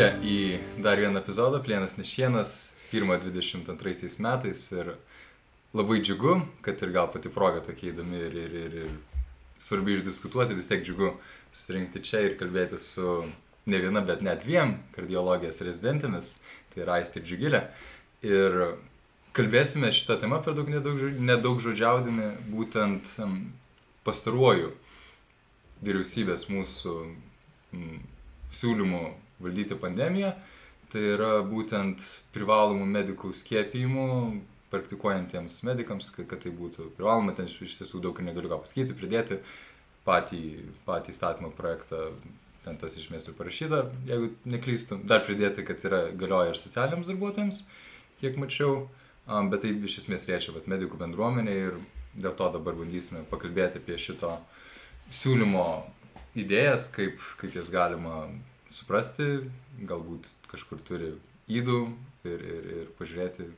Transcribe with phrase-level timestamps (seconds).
[0.00, 4.96] sugrįžę į dar vieną epizodą, Plienas Nešienas, pirmą 22 metais ir
[5.74, 8.90] labai džiugu, kad ir gal pati proga tokia įdomi ir, ir, ir, ir
[9.60, 11.12] svarbi išdiskutuoti, vis tiek džiugu
[11.52, 13.26] susirinkti čia ir kalbėti su
[13.66, 16.40] ne viena, bet net dviem kardiologijos rezidentėmis,
[16.72, 17.66] tai yra Aistė Džiugilė.
[18.24, 18.78] Ir
[19.36, 23.18] kalbėsime šitą temą per daug nedaug, nedaug žodžiaudami, būtent
[24.08, 24.72] pastaruoju
[25.84, 27.00] vyriausybės mūsų
[28.50, 29.04] siūlymų
[29.40, 30.34] valdyti pandemiją,
[30.92, 32.02] tai yra būtent
[32.34, 34.06] privalomų medikų skiepijimų
[34.70, 39.40] praktikuojantiems medikams, kad, kad tai būtų privaloma, ten iš tiesų daug negaliu ką pasakyti, pridėti
[40.06, 40.42] patį,
[40.86, 42.10] patį įstatymo projektą,
[42.64, 47.64] ten tas iš ir parašyta, jeigu neklystu, dar pridėti, kad yra galioja ir socialiniams darbuotojams,
[48.20, 48.88] kiek mačiau,
[49.50, 51.80] bet tai iš esmės liečia vat, medikų bendruomenė ir
[52.14, 54.36] dėl to dabar bandysime pakalbėti apie šito
[55.14, 55.66] siūlymo
[56.38, 58.28] idėjas, kaip, kaip jas galima
[58.70, 59.26] suprasti,
[59.88, 61.14] galbūt kažkur turi
[61.50, 61.80] įdų
[62.28, 63.48] ir, ir, ir pažiūrėti,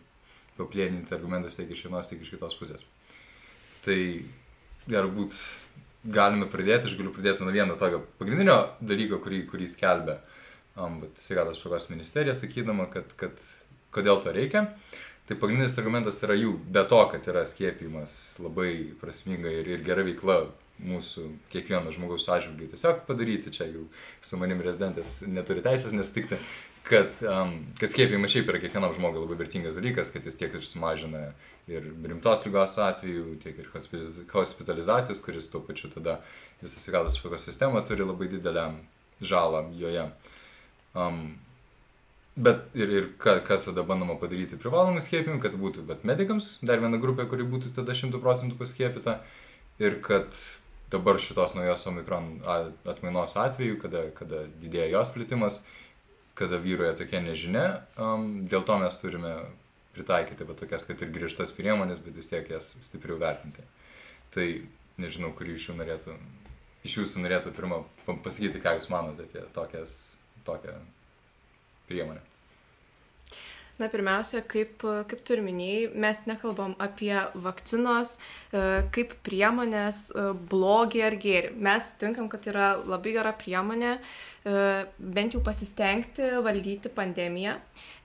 [0.59, 2.87] paplėninti argumentus tiek iš vienos, tiek iš kitos pusės.
[3.85, 3.99] Tai
[4.91, 5.37] galbūt
[6.03, 10.19] galime pradėti, aš galiu pradėti nuo vieno tokio pagrindinio dalyko, kurį, kurį skelbia
[10.77, 13.43] um, sveikatos apsaugos ministerija, sakydama, kad, kad
[13.95, 14.67] kodėl to reikia.
[15.29, 20.03] Tai pagrindinis argumentas yra jų, be to, kad yra skiepimas labai prasminga ir, ir gera
[20.07, 20.41] veikla
[20.83, 23.87] mūsų kiekvieno žmogaus atžvilgiu tiesiog padaryti, čia jau
[24.25, 26.39] su manim rezidentas neturi teisės nesutikti,
[26.87, 30.67] kad, um, kad skiepijimas šiaip yra kiekvienam žmogui labai vertingas dalykas, kad jis tiek ir
[30.67, 31.29] sumažina
[31.71, 33.71] ir rimtos lygos atveju, tiek ir
[34.33, 36.19] hospitalizacijos, kuris tuo pačiu tada
[36.63, 38.67] visą sveikatos apsaugos sistemą turi labai didelę
[39.23, 40.11] žalą joje.
[40.99, 41.25] Um,
[42.33, 46.81] Bet ir, ir ka, kas tada bandoma padaryti privalomų skiepimų, kad būtų bet medikams dar
[46.81, 49.19] viena grupė, kuri būtų tada 100 procentų paskiepita
[49.83, 50.33] ir kad
[50.93, 52.35] dabar šitos naujos omikron
[52.89, 55.63] atmainos atveju, kada, kada didėja jos plitimas,
[56.39, 57.67] kada vyroja tokia nežinia,
[58.01, 59.35] um, dėl to mes turime
[59.93, 63.65] pritaikyti va tokias, kad ir griežtas priemonės, bet vis tiek jas stipriau vertinti.
[64.33, 64.47] Tai
[65.03, 66.17] nežinau, kurį iš jų norėtų,
[66.89, 69.99] iš jūsų norėtų pirmą pasakyti, ką jūs manote apie tokias,
[70.49, 70.79] tokią
[71.91, 72.32] priemonę.
[73.83, 78.61] Na, pirmiausia, kaip, kaip tu ir minėjai, mes nekalbam apie vakcinos e,
[78.95, 81.51] kaip priemonės e, blogį ar gėrį.
[81.67, 84.03] Mes sutinkam, kad yra labai gera priemonė e,
[85.17, 87.57] bent jau pasistengti valdyti pandemiją.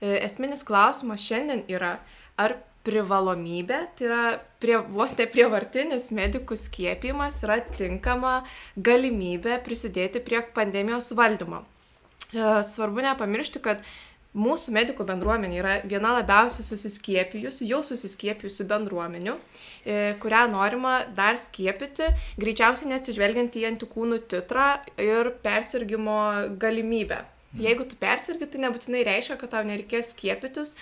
[0.02, 1.94] Esminis klausimas šiandien yra,
[2.42, 2.56] ar
[2.88, 4.20] privalomybė, tai yra
[4.58, 8.40] prie, vos ne prievartinis medikų skiepimas yra tinkama
[8.74, 11.62] galimybė prisidėti prie pandemijos valdymo.
[12.66, 13.80] Svarbu nepamiršti, kad
[14.36, 19.34] mūsų medikų bendruomenė yra viena labiausiai susiskiepijusių, jau susiskiepijusių bendruomenių,
[19.84, 24.68] e, kurią norima dar skiepyti, greičiausiai nesižvelgiant į antikūnų titrą
[25.00, 26.20] ir persirgymo
[26.60, 27.24] galimybę.
[27.24, 27.62] Mhm.
[27.64, 30.74] Jeigu tu persirgi, tai nebūtinai reiškia, kad tau nereikės skiepytis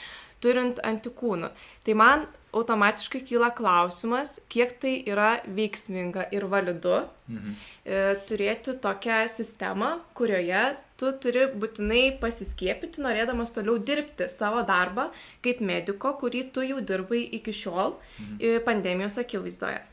[0.43, 1.53] turint antikūnų.
[1.87, 2.27] Tai man
[2.57, 6.99] automatiškai kyla klausimas, kiek tai yra veiksminga ir validu
[7.31, 7.55] mhm.
[7.87, 15.11] E, turėti tokią sistemą, kurioje tu turi būtinai pasiskiepyti, norėdamas toliau dirbti savo darbą
[15.45, 18.65] kaip mediko, kurį tu jau dirbai iki šiol mhm.
[18.69, 19.85] pandemijos akivaizdoje.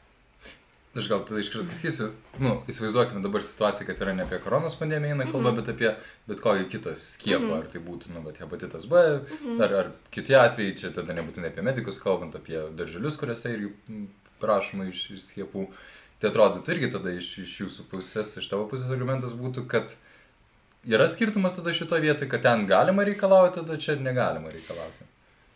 [0.93, 5.15] Aš gal tada iškart pasakysiu, nu, įsivaizduokime dabar situaciją, kad yra ne apie koronos pandemiją
[5.15, 5.61] eina kalba, mm -hmm.
[5.65, 5.95] bet apie
[6.27, 7.57] bet kokį kitą skiepą, mm -hmm.
[7.57, 9.63] ar tai būtų, nu, bet hepatitas B, mm -hmm.
[9.63, 13.71] ar, ar kiti atvejai, čia tada nebūtinai apie medikus kalbant, apie darželius, kuriuose irgi
[14.39, 15.67] prašoma iš, iš skiepų.
[16.19, 19.97] Tai atrodo, tai irgi tada iš, iš jūsų pusės, iš tavo pusės argumentas būtų, kad
[20.85, 25.02] yra skirtumas tada šitoje vietoje, kad ten galima reikalauti, tada čia negalima reikalauti.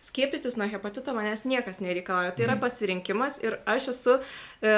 [0.07, 2.31] Skiepytis nuo hepatito manęs niekas nereikalauja.
[2.35, 2.61] Tai yra mhm.
[2.63, 4.73] pasirinkimas ir aš esu e,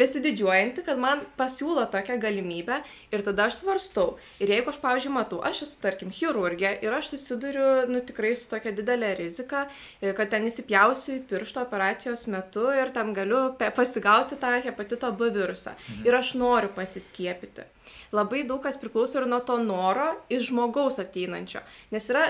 [0.00, 2.80] besididžiuojanti, kad man pasiūlo tokią galimybę
[3.14, 4.16] ir tada aš svarstau.
[4.42, 8.50] Ir jeigu aš, pavyzdžiui, matau, aš esu, tarkim, chirurgė ir aš susiduriu, nu, tikrai su
[8.52, 9.66] tokia didelė rizika,
[10.00, 15.32] e, kad ten įsipjausiu į pirštą operacijos metu ir ten galiu pasigauti tą hepatito B
[15.34, 15.76] virusą.
[15.76, 16.08] Mhm.
[16.08, 17.68] Ir aš noriu pasiskiepyti
[18.14, 21.62] labai daug kas priklauso ir nuo to noro iš žmogaus ateinančio.
[21.94, 22.26] Nes yra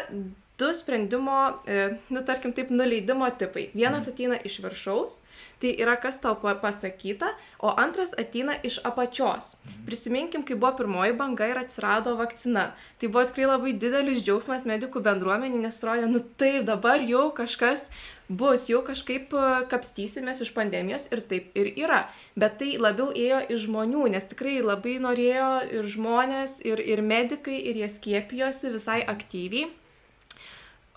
[0.61, 3.71] du sprendimo, e, nu tarkim taip, nuleidimo tipai.
[3.75, 4.13] Vienas mhm.
[4.13, 5.21] ateina iš viršaus,
[5.61, 9.57] tai yra kas tau pasakyta, o antras ateina iš apačios.
[9.65, 9.83] Mhm.
[9.89, 12.71] Prisiminkim, kai buvo pirmoji banga ir atsirado vakcina.
[13.01, 17.91] Tai buvo tikrai labai didelis džiaugsmas medikų bendruomenį, nes atrodė, nu taip, dabar jau kažkas
[18.31, 22.05] bus, jau kažkaip e, kapstysimės iš pandemijos ir taip ir yra.
[22.39, 27.59] Bet tai labiau ėjo iš žmonių, nes tikrai labai norėjo ir žmonės, ir, ir medikai,
[27.59, 29.69] ir jie skiepijosi visai aktyviai.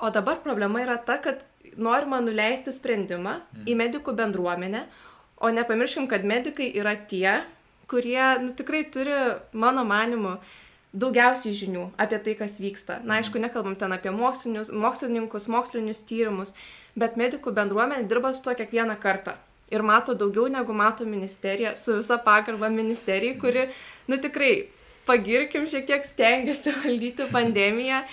[0.02, 1.46] O dabar problema yra ta, kad
[1.78, 3.66] norima nuleisti sprendimą mm.
[3.70, 4.84] į medikų bendruomenę,
[5.44, 7.42] o nepamirškim, kad medikai yra tie,
[7.90, 9.16] kurie nu, tikrai turi,
[9.54, 10.38] mano manimu,
[10.94, 13.00] daugiausiai žinių apie tai, kas vyksta.
[13.06, 16.54] Na, aišku, nekalbam ten apie mokslininkus, mokslinius tyrimus,
[16.96, 19.36] bet medikų bendruomenė dirba su tuo kiekvieną kartą.
[19.74, 23.66] Ir mato daugiau negu mato ministerija, su visa pagarba ministerijai, kuri,
[24.12, 24.68] nu tikrai,
[25.08, 28.04] pagirkim, šiek tiek stengiasi valdyti pandemiją.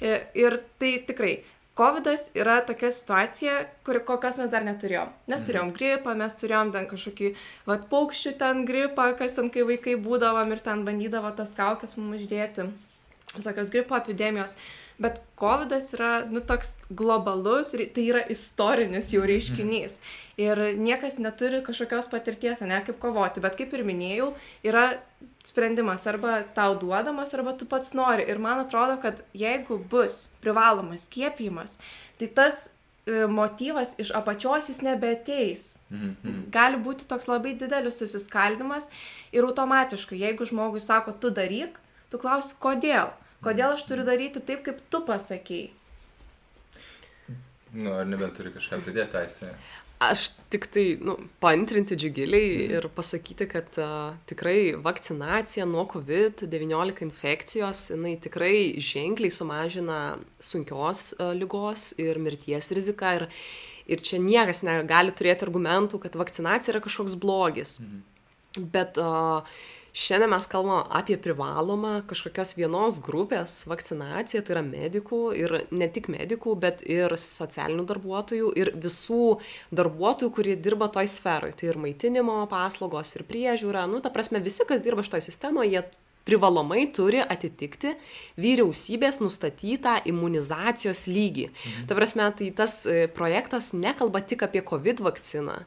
[0.00, 1.34] Ir tai tikrai,
[1.80, 3.52] Covidas yra tokia situacija,
[3.86, 5.12] kuri, kokios mes dar neturėjom.
[5.30, 5.76] Mes turėjom mhm.
[5.78, 7.30] gripą, mes turėjom ten kažkokį,
[7.68, 12.18] vad, paukščių ten gripą, kas ten, kai vaikai būdavom ir ten bandydavo tas kaukės mums
[12.18, 12.66] uždėti.
[13.36, 14.56] Visokios gripo epidemijos.
[15.00, 19.30] Bet COVID yra, nu, toks globalus ir tai yra istorinis jau mhm.
[19.30, 19.94] reiškinys.
[20.40, 23.40] Ir niekas neturi kažkokios patirties, ne kaip kovoti.
[23.44, 24.34] Bet kaip ir minėjau,
[24.68, 24.90] yra
[25.44, 28.26] sprendimas arba tau duodamas, arba tu pats nori.
[28.28, 31.78] Ir man atrodo, kad jeigu bus privalomas skiepijimas,
[32.20, 35.64] tai tas e, motyvas iš apačios jis nebeteis.
[35.88, 36.50] Mhm.
[36.52, 38.90] Gali būti toks labai didelis susiskaldimas
[39.32, 41.80] ir automatiškai, jeigu žmogus sako, tu daryk,
[42.12, 43.16] tu klausi, kodėl.
[43.44, 45.70] Kodėl aš turiu daryti taip, kaip tu pasakėjai.
[47.70, 49.52] Nu, ar nebent turi kažką pridėti, aistė?
[50.00, 52.76] aš tiktai nu paantrinti džiugilei mhm.
[52.76, 53.88] ir pasakyti kad a,
[54.26, 59.98] tikrai vakcinacija nuo covid devyniolika infekcijos jinai tikrai ženkliai sumažina
[60.40, 63.26] sunkios a, ligos ir mirties riziką ir
[63.90, 68.00] ir čia niekas negali turėti argumentų kad vakcinacija yra kažkoks blogis mhm.
[68.72, 69.44] bet a,
[69.92, 76.06] Šiandien mes kalbame apie privalomą kažkokios vienos grupės vakcinaciją, tai yra medikų ir ne tik
[76.12, 79.40] medikų, bet ir socialinių darbuotojų ir visų
[79.74, 81.56] darbuotojų, kurie dirba toj sferoj.
[81.58, 85.82] Tai ir maitinimo paslaugos, ir priežiūra, nu, ta prasme, visi, kas dirba šitoje sistemoje, jie
[86.30, 87.96] privalomai turi atitikti
[88.40, 91.50] vyriausybės nustatytą imunizacijos lygį.
[91.50, 91.86] Mhm.
[91.90, 95.60] Ta prasme, tai tas e, projektas nekalba tik apie COVID vakciną.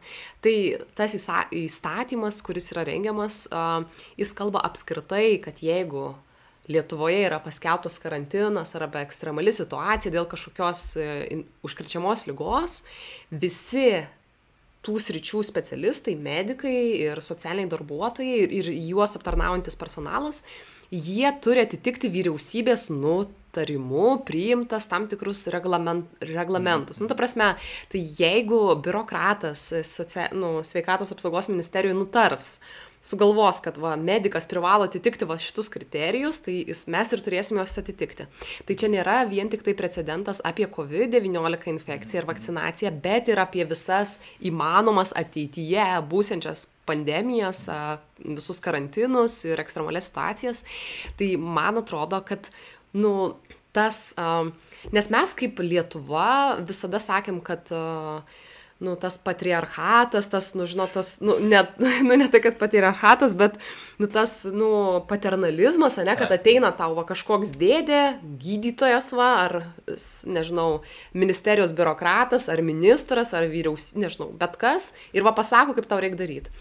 [0.43, 0.57] Tai
[0.97, 3.45] tas įstatymas, kuris yra rengiamas,
[4.19, 6.13] jis kalba apskritai, kad jeigu
[6.71, 11.07] Lietuvoje yra paskelbtas karantinas arba ekstremali situacija dėl kažkokios e,
[11.67, 12.77] užkrečiamos lygos,
[13.27, 14.05] visi
[14.83, 16.75] tų sričių specialistai, medikai
[17.05, 20.43] ir socialiniai darbuotojai ir, ir juos aptarnaujantis personalas,
[20.91, 26.99] jie turi atitikti vyriausybės nutarimu priimtas tam tikrus reglament, reglamentus.
[27.01, 27.53] Nu, ta prasme,
[27.89, 34.87] tai jeigu biurokratas socia, nu, sveikatos apsaugos ministerijoje nutars, uh, sugalvos, kad va, medikas privalo
[34.87, 38.27] atitikti va šitus kriterijus, tai jis, mes ir turėsime juos atitikti.
[38.67, 43.65] Tai čia nėra vien tik tai precedentas apie COVID-19 infekciją ir vakcinaciją, bet ir apie
[43.67, 47.65] visas įmanomas ateityje būsiančias pandemijas,
[48.23, 50.63] visus karantinus ir ekstremalias situacijas.
[51.19, 52.47] Tai man atrodo, kad,
[52.95, 53.13] nu,
[53.75, 54.13] tas,
[54.95, 58.43] nes mes kaip Lietuva visada sakėm, kad uh,
[58.83, 61.63] nu, tas patriarchatas, tas, nu, žinot, tas, nu, ne,
[62.07, 63.57] nu, ne tai, kad patriarchatas, bet,
[64.01, 64.69] nu, tas, nu,
[65.09, 68.01] paternalizmas, ne, kad ateina tau va kažkoks dėdė,
[68.43, 69.59] gydytojas, va, ar,
[70.29, 70.83] nežinau,
[71.15, 76.23] ministerijos biurokratas, ar ministras, ar vyriaus, nežinau, bet kas, ir va pasako, kaip tau reikia
[76.25, 76.51] daryti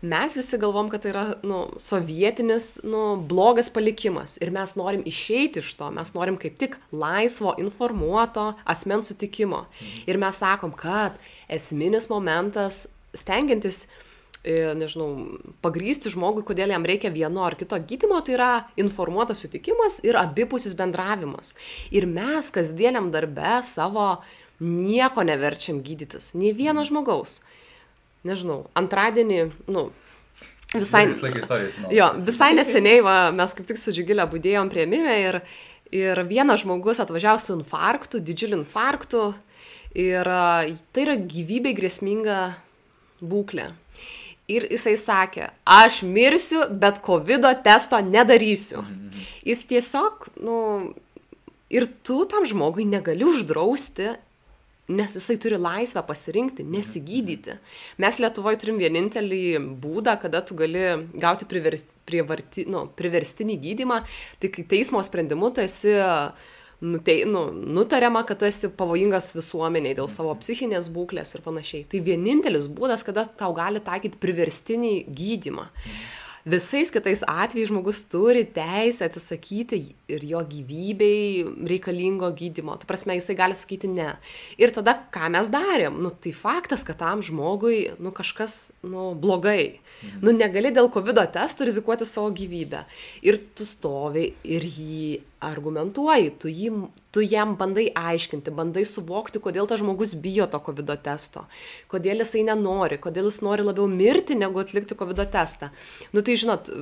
[0.00, 5.60] mes visi galvom, kad tai yra nu, sovietinis nu, blogas palikimas ir mes norim išeiti
[5.60, 9.66] iš to, mes norim kaip tik laisvo, informuoto asmens sutikimo.
[10.08, 11.18] Ir mes sakom, kad
[11.70, 13.86] esminis momentas stengiantis
[14.44, 18.50] e, nežinau, pagrysti žmogui, kodėl jam reikia vieno ar kito gydymo, tai yra
[18.80, 21.54] informuotas sutikimas ir abipusis bendravimas.
[21.94, 24.18] Ir mes kasdieniam darbe savo
[24.60, 27.40] nieko neverčiam gydytis, nei vieno žmogaus
[28.26, 29.40] nežinau, antradienį,
[29.72, 29.88] nu,
[30.74, 31.06] visai...
[31.12, 31.78] Istorijos.
[31.94, 35.40] Jo, visai neseniai, va, mes kaip tik su Džiugilė būdėjom prieimime ir,
[35.94, 39.30] ir vienas žmogus atvažiavo su infarktu, didžiuliu infarktu
[39.94, 40.30] ir
[40.92, 42.40] tai yra gyvybei grėsminga
[43.20, 43.70] būklė.
[44.50, 48.82] Ir jisai sakė, aš mirsiu, bet COVID testo nedarysiu.
[48.82, 49.28] Mhm.
[49.46, 50.56] Jis tiesiog, nu,
[51.70, 54.16] ir tu tam žmogui negali uždrausti
[54.90, 57.56] nes jisai turi laisvę pasirinkti, nesigydyti.
[58.02, 59.42] Mes Lietuvoje turim vienintelį
[59.82, 60.82] būdą, kada tu gali
[61.22, 61.78] gauti priver,
[62.08, 64.00] privarti, nu, priverstinį gydimą,
[64.42, 65.94] tai kai teismo sprendimu tu esi
[66.80, 71.84] nutei, nu, nutariama, kad tu esi pavojingas visuomeniai dėl savo psichinės būklės ir panašiai.
[71.90, 75.68] Tai vienintelis būdas, kada tau gali taikyti priverstinį gydimą.
[76.48, 82.78] Visais kitais atvejais žmogus turi teisę atsisakyti ir jo gyvybei reikalingo gydymo.
[82.80, 84.14] Ta prasme, jisai gali sakyti ne.
[84.56, 86.00] Ir tada, ką mes darėm?
[86.00, 89.82] Nu, tai faktas, kad tam žmogui, nu, kažkas, nu, blogai.
[90.00, 90.22] Mhm.
[90.24, 92.84] Nu, negali dėl COVID testų rizikuoti savo gyvybę.
[93.26, 96.70] Ir tu stovi ir jį argumentuoji, tu, jį,
[97.12, 101.46] tu jam bandai aiškinti, bandai suvokti, kodėl tas žmogus bijo to COVID testo,
[101.92, 105.70] kodėl jisai nenori, kodėl jis nori labiau mirti, negu atlikti COVID testą.
[106.12, 106.72] Nu tai žinot,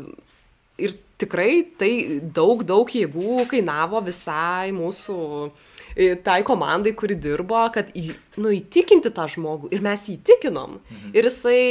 [0.78, 5.18] ir tikrai tai daug, daug jėgų kainavo visai mūsų
[6.22, 9.72] tai komandai, kuri dirbo, kad į, nu, įtikinti tą žmogų.
[9.74, 10.78] Ir mes jį įtikinom.
[10.78, 11.16] Mhm.
[11.18, 11.62] Ir jisai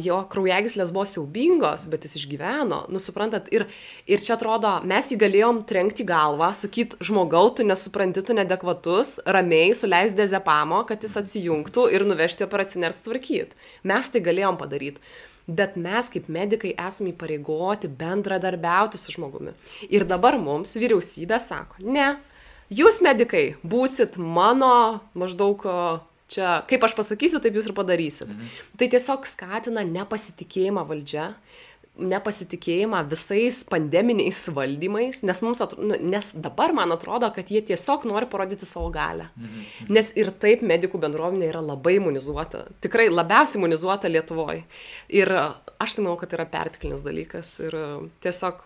[0.00, 3.66] jo kraujagyslės buvo siaubingos, bet jis išgyveno, nusuprantat, ir,
[4.08, 9.74] ir čia atrodo, mes jį galėjom trenkti galvą, sakyt, žmogau, tu nesupranti, tu nedekvatus, ramiai
[9.76, 13.64] suleis dezepamo, kad jis atsijungtų ir nuvežti operacinę ir sutvarkyti.
[13.84, 15.02] Mes tai galėjom padaryti.
[15.46, 19.52] Bet mes kaip medikai esame įpareigoti bendradarbiauti su žmogumi.
[19.94, 22.16] Ir dabar mums vyriausybė sako, ne,
[22.72, 25.62] jūs medikai būsit mano maždaug
[26.30, 28.30] čia kaip aš pasakysiu, taip jūs ir padarysit.
[28.32, 28.54] Mhm.
[28.78, 31.30] Tai tiesiog skatina nepasitikėjimą valdžia,
[31.96, 38.28] nepasitikėjimą visais pandeminiais valdymais, nes, atrodo, nu, nes dabar man atrodo, kad jie tiesiog nori
[38.30, 39.30] parodyti savo galę.
[39.36, 39.92] Mhm.
[39.96, 44.64] Nes ir taip medikų bendruomenė yra labai imunizuota, tikrai labiausiai imunizuota Lietuvoje.
[45.08, 47.76] Ir aš tai manau, kad tai yra pertiklinis dalykas ir
[48.24, 48.64] tiesiog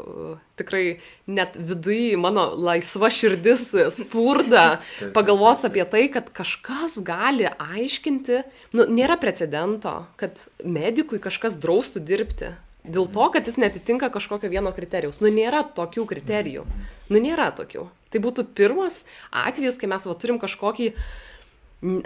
[0.60, 0.84] tikrai
[1.30, 4.80] net viduje mano laisva širdis spurda,
[5.16, 8.42] pagalvos apie tai, kad kažkas gali aiškinti,
[8.78, 12.50] nu, nėra precedento, kad medikui kažkas draustų dirbti
[12.90, 15.20] Dėl to, kad jis netitinka kažkokio vieno kriterijaus.
[15.23, 16.64] Nu, nėra tokių kriterijų.
[17.11, 17.87] Nu, nėra tokių.
[18.11, 20.88] Tai būtų pirmas atvejis, kai mes va, turim kažkokį,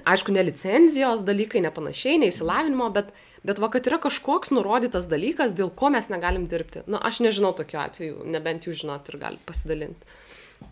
[0.04, 3.14] aišku, ne licenzijos dalykai, ne panašiai, neįsilavinimo, bet,
[3.46, 6.84] bet va, kad yra kažkoks nurodytas dalykas, dėl ko mes negalim dirbti.
[6.84, 10.20] Na, nu, aš nežinau tokiu atveju, nebent jūs žinot ir galite pasidalinti.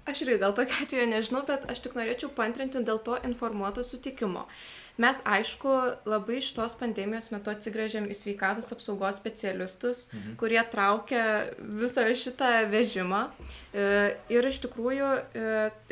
[0.09, 4.47] Aš irgi gal tokio atveju nežinau, bet aš tik norėčiau pantrinti dėl to informuoto sutikimo.
[4.47, 5.71] Uh, Mes, aišku,
[6.05, 10.35] labai šitos pandemijos metu atsigrėžėm į sveikatos apsaugos specialistus, mhm.
[10.41, 11.23] kurie traukia
[11.81, 13.23] visą šitą vežimą.
[13.73, 13.87] E,
[14.33, 15.47] ir iš tikrųjų e,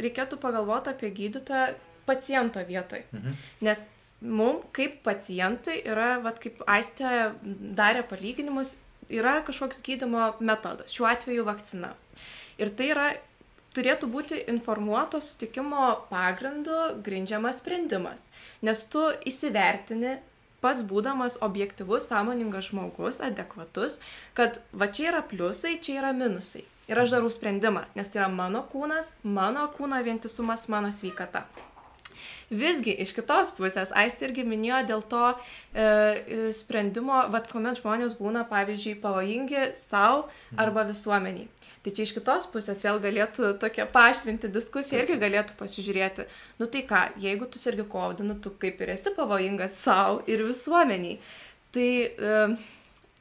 [0.05, 1.71] reikėtų pagalvoti apie gydytoją
[2.09, 3.07] paciento vietoj.
[3.15, 3.41] Mhm.
[3.65, 3.87] Nes
[4.21, 7.33] mums kaip pacientui yra, vat, kaip Aistė
[7.77, 8.77] darė palyginimus,
[9.11, 11.95] yra kažkoks gydimo metodas, šiuo atveju vakcina.
[12.61, 13.09] Ir tai yra
[13.77, 18.27] turėtų būti informuoto sutikimo pagrindu grindžiamas sprendimas,
[18.67, 20.19] nes tu įsivertini
[20.61, 23.99] pats būdamas objektivus, sąmoningas žmogus, adekvatus,
[24.37, 26.67] kad va čia yra pliusai, čia yra minusai.
[26.91, 31.45] Ir aš darau sprendimą, nes tai yra mano kūnas, mano kūno vientisumas, mano sveikata.
[32.51, 35.37] Visgi, iš kitos pusės, Aistė irgi minėjo dėl to e,
[35.79, 40.25] e sprendimo, vad, kuomet žmonės būna, pavyzdžiui, pavojingi savo
[40.59, 41.47] arba visuomeniai.
[41.85, 46.27] Tai čia iš kitos pusės vėl galėtų tokia paaštrinti diskusija irgi galėtų pasižiūrėti,
[46.59, 50.43] nu tai ką, jeigu tu sergi kovidu, nu tu kaip ir esi pavojingas savo ir
[50.51, 51.21] visuomeniai.
[51.71, 52.45] Tai e,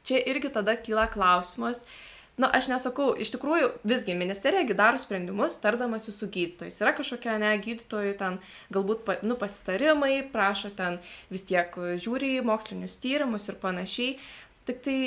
[0.10, 1.86] čia irgi tada kyla klausimas,
[2.40, 6.78] Na, aš nesakau, iš tikrųjų, visgi ministerija daro sprendimus, tardamasi su gydytojais.
[6.80, 8.38] Yra kažkokia, ne, gydytojų ten
[8.72, 11.02] galbūt, nu, pasitarimai, prašo ten
[11.34, 14.16] vis tiek žiūri į mokslinius tyrimus ir panašiai.
[14.70, 15.00] Tik tai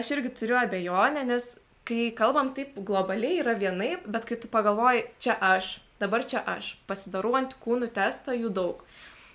[0.00, 5.06] aš irgi turiu abejonę, nes kai kalbam taip globaliai yra vienaip, bet kai tu pagalvoji,
[5.20, 8.84] čia aš, dabar čia aš, pasidarau antikūnų testą, jų daug.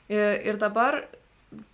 [0.10, 1.04] Ir, ir dabar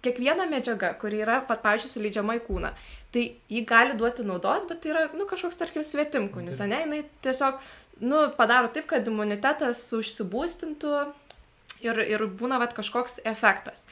[0.04, 2.72] kiekviena medžiaga, kuri yra, pat, pavyzdžiui, suleidžiama į kūną,
[3.14, 7.58] tai ji gali duoti naudos, bet tai yra, nu, kažkoks, tarkim, svetimkūnis, ne, jinai tiesiog,
[8.06, 10.94] nu, padaro taip, kad imunitetas užsibūstintų
[11.86, 13.88] ir, ir būna, va, kažkoks efektas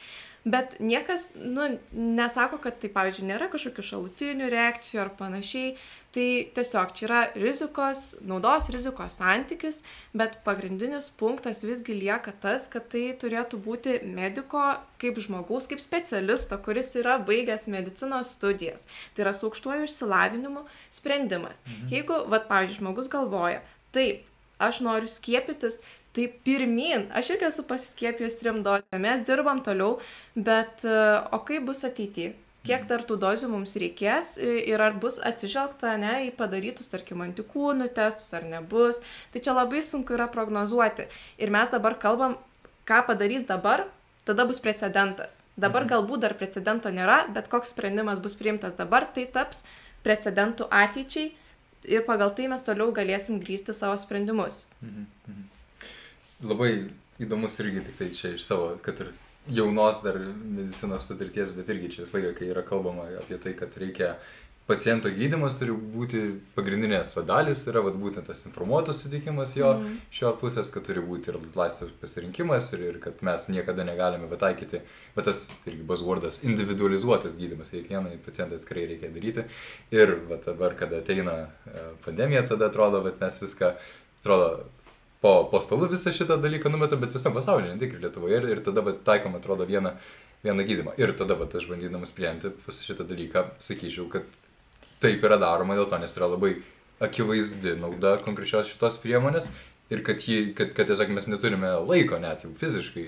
[0.50, 5.72] bet niekas nu nesako kad tai pavyzdžiui nėra kažkokių šalutinių reakcijų ar panašiai.
[6.08, 9.82] Tai tiesiog čia yra rizikos naudos rizikos santykis
[10.16, 14.62] bet pagrindinis punktas visgi lieka tas kad tai turėtų būti mediko
[14.98, 18.88] kaip žmogaus kaip specialisto kuris yra baigęs medicinos studijas.
[19.14, 21.62] Tai yra su aukštuoju išsilavinimu sprendimas.
[21.66, 21.92] Mhm.
[21.92, 23.60] jeigu vat pavyzdžiui žmogus galvoja
[23.92, 24.24] taip
[24.58, 25.78] aš noriu skiepytis
[26.18, 30.00] tai pirmyn aš irgi esu pasiskiepijus trim dozėm mes dirbam toliau
[30.34, 30.94] bet e,
[31.30, 32.32] o kaip bus ateity
[32.66, 37.86] kiek dar tų dozių mums reikės ir ar bus atsižvelgta ne į padarytus tarkim antikūnų
[37.94, 38.98] testus ar nebus
[39.32, 41.06] tai čia labai sunku yra prognozuoti
[41.38, 42.34] ir mes dabar kalbam
[42.88, 43.86] ką padarys dabar
[44.26, 45.92] tada bus precedentas dabar mhm.
[45.94, 49.62] galbūt dar precedento nėra bet koks sprendimas bus priimtas dabar tai taps
[50.02, 51.30] precedentu ateičiai
[51.86, 54.66] ir pagal tai mes toliau galėsim grįsti savo sprendimus.
[54.82, 55.06] Mhm.
[55.28, 55.57] Mhm
[56.42, 56.72] labai
[57.18, 59.14] įdomus irgi tik tai čia iš savo, kad ir
[59.48, 63.74] jaunos dar medicinos patirties, bet irgi čia visą laiką, kai yra kalbama apie tai, kad
[63.80, 64.16] reikia
[64.68, 66.18] paciento gydimas turi būti
[66.52, 69.94] pagrindinės vadalis, yra vat, būtent tas informuotas sutikimas jo mm.
[70.12, 74.82] šio pusės, kad turi būti ir laisvas pasirinkimas ir, ir kad mes niekada negalime taikyti,
[75.16, 79.46] bet tas irgi buzzwordas individualizuotas gydimas, kiekvienai pacientai atskirai reikia daryti.
[79.96, 83.72] Ir vat, dabar, kada ateina e, pandemija, tada atrodo, kad mes viską,
[84.20, 84.52] atrodo,
[85.20, 88.40] po, po stalu visą šitą dalyką numeta, bet visam pasaulyje, ne tik ir Lietuvoje.
[88.40, 89.94] Ir, ir tada va, taikom, atrodo, vieną,
[90.46, 90.96] vieną gydymą.
[91.00, 94.28] Ir tada va, aš bandydamas priimti šitą dalyką, sakyčiau, kad
[95.02, 96.56] taip yra daroma dėl to, nes yra labai
[97.02, 99.46] akivaizdi nauda konkrečios šitos priemonės
[99.92, 103.06] ir kad, jį, kad, kad tiesiog mes neturime laiko net jau fiziškai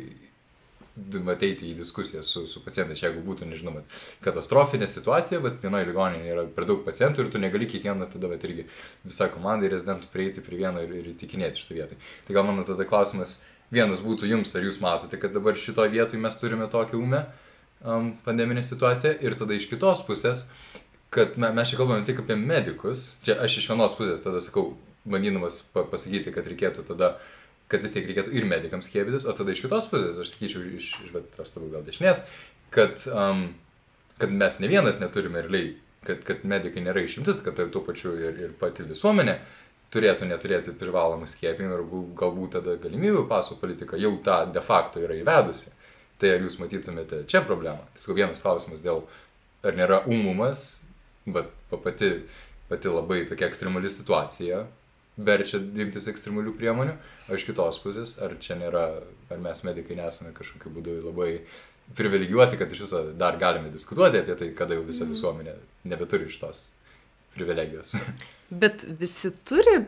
[1.33, 6.35] ateiti į diskusiją su, su pacientais, jeigu būtų, nežinau, bet katastrofinė situacija, bet vienoje ligoninėje
[6.35, 8.67] yra per daug pacientų ir tu negali kiekvieną tada, bet irgi
[9.05, 12.01] visą komandą rezidentų prieiti prie vieno ir, ir įtikinėti šitą vietą.
[12.27, 13.41] Tai gal mano tada klausimas
[13.71, 17.25] vienas būtų jums, ar jūs matote, kad dabar šitoje vietoje mes turime tokią umę
[17.85, 20.49] um, pandeminę situaciją ir tada iš kitos pusės,
[21.15, 24.75] kad me, mes čia kalbame tik apie medikus, čia aš iš vienos pusės tada sakau,
[25.09, 27.15] bandydamas pasakyti, kad reikėtų tada
[27.71, 30.91] kad vis tiek reikėtų ir medikams skiepytis, o tada iš kitos pusės, aš sakyčiau, iš,
[31.07, 32.25] iš bet tavo gal dešinės,
[32.75, 33.47] kad, um,
[34.19, 38.17] kad mes ne vienas neturime realiai, kad, kad medikai nėra išimtis, kad tai tuo pačiu
[38.19, 39.39] ir, ir pati visuomenė
[39.95, 41.85] turėtų neturėti privalomų skiepimų ir
[42.19, 45.75] galbūt tada galimybių paso politika jau tą de facto yra įvedusi.
[46.21, 47.87] Tai ar jūs matytumėte čia problemą?
[47.97, 49.03] Tai vienas klausimas dėl,
[49.65, 50.83] ar nėra umumas,
[51.27, 52.13] bet pati,
[52.69, 54.67] pati labai tokia ekstremali situacija
[55.27, 56.97] verčia imtis ekstremalių priemonių,
[57.29, 58.87] o iš kitos pusės, ar čia nėra,
[59.31, 61.31] ar mes medikai nesame kažkokiu būdu labai
[61.97, 65.15] privilegijuoti, kad iš viso dar galime diskutuoti apie tai, kada jau visa mhm.
[65.15, 65.57] visuomenė
[65.91, 66.69] nebeturi iš tos
[67.37, 67.97] privilegijos.
[68.63, 69.83] Bet visi turi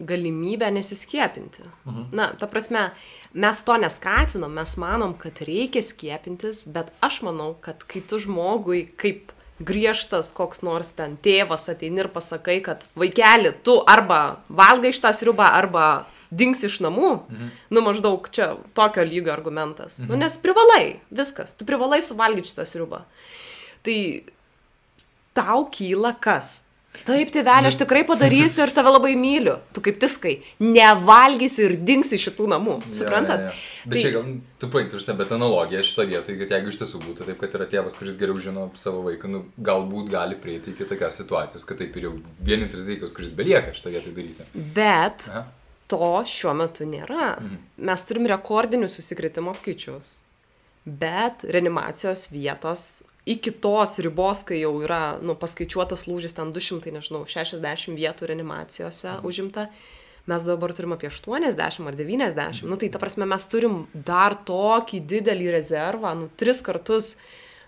[0.00, 1.62] galimybę nesiskiepinti.
[1.84, 2.06] Mhm.
[2.16, 2.90] Na, ta prasme,
[3.32, 8.86] mes to neskatinam, mes manom, kad reikia skiepintis, bet aš manau, kad kai tu žmogui
[8.96, 15.12] kaip griežtas koks nors ten tėvas ateini ir pasakai, kad vaikeli, tu arba valgai šitą
[15.16, 17.52] sriubą, arba dings iš namų, mhm.
[17.74, 19.98] nu maždaug čia tokio lygio argumentas.
[19.98, 20.12] Nu, mhm.
[20.14, 23.04] Nu nes privalai, viskas, tu privalai suvalgyti šitą sriubą.
[23.86, 23.98] Tai
[25.36, 26.64] tau kyla kas?
[27.06, 29.54] Taip, tėvelė, aš tikrai padarysiu ir tave labai myliu.
[29.74, 32.76] Tu kaip tiskai, nevalgysi ir dingsi šitų namų.
[32.94, 33.46] Suprantat?
[33.46, 33.84] Ja, ja, ja.
[33.86, 34.02] Bet tai...
[34.02, 37.56] čia gal, tu paimtum, bet analogija šito vietoje, kad jeigu iš tiesų būtų taip, kad
[37.56, 41.80] yra tėvas, kuris geriau žino savo vaiką, nu, galbūt gali prieiti iki tokios situacijos, kad
[41.80, 44.48] taip ir jau vienintelis dalykas, kuris belieka šitą vietą daryti.
[44.76, 45.46] Bet Aha.
[45.90, 47.36] to šiuo metu nėra.
[47.38, 47.62] Mhm.
[47.90, 50.18] Mes turim rekordinius susikretimo skaičius.
[50.84, 57.24] Bet reanimacijos vietos iki tos ribos, kai jau yra nu, paskaičiuotas lūžis, ten 200, nežinau,
[57.28, 59.28] 60 vietų reanimacijose mhm.
[59.28, 59.66] užimta,
[60.30, 62.62] mes dabar turim apie 80 ar 90.
[62.62, 62.70] Mhm.
[62.70, 67.16] Nu, tai ta prasme mes turim dar tokį didelį rezervą, nu, tris kartus,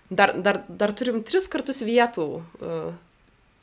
[0.09, 2.93] dar, dar, dar turim tris kartus vietų, uh,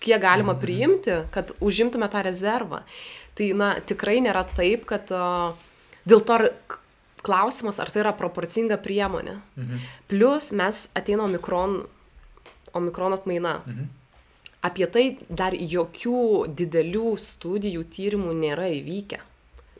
[0.00, 0.60] kiek galima mhm.
[0.62, 2.84] priimti, kad užimtume tą rezervą.
[3.38, 5.56] Tai, na, tikrai nėra taip, kad uh,
[6.08, 6.38] dėl to
[7.22, 9.38] klausimas, ar tai yra proporcinga priemonė.
[9.56, 9.88] Mhm.
[10.10, 11.82] Plus mes ateina omikron,
[12.74, 13.60] omikron atmaina.
[13.66, 13.88] Mhm.
[14.62, 19.20] Apie tai dar jokių didelių studijų, tyrimų nėra įvykę.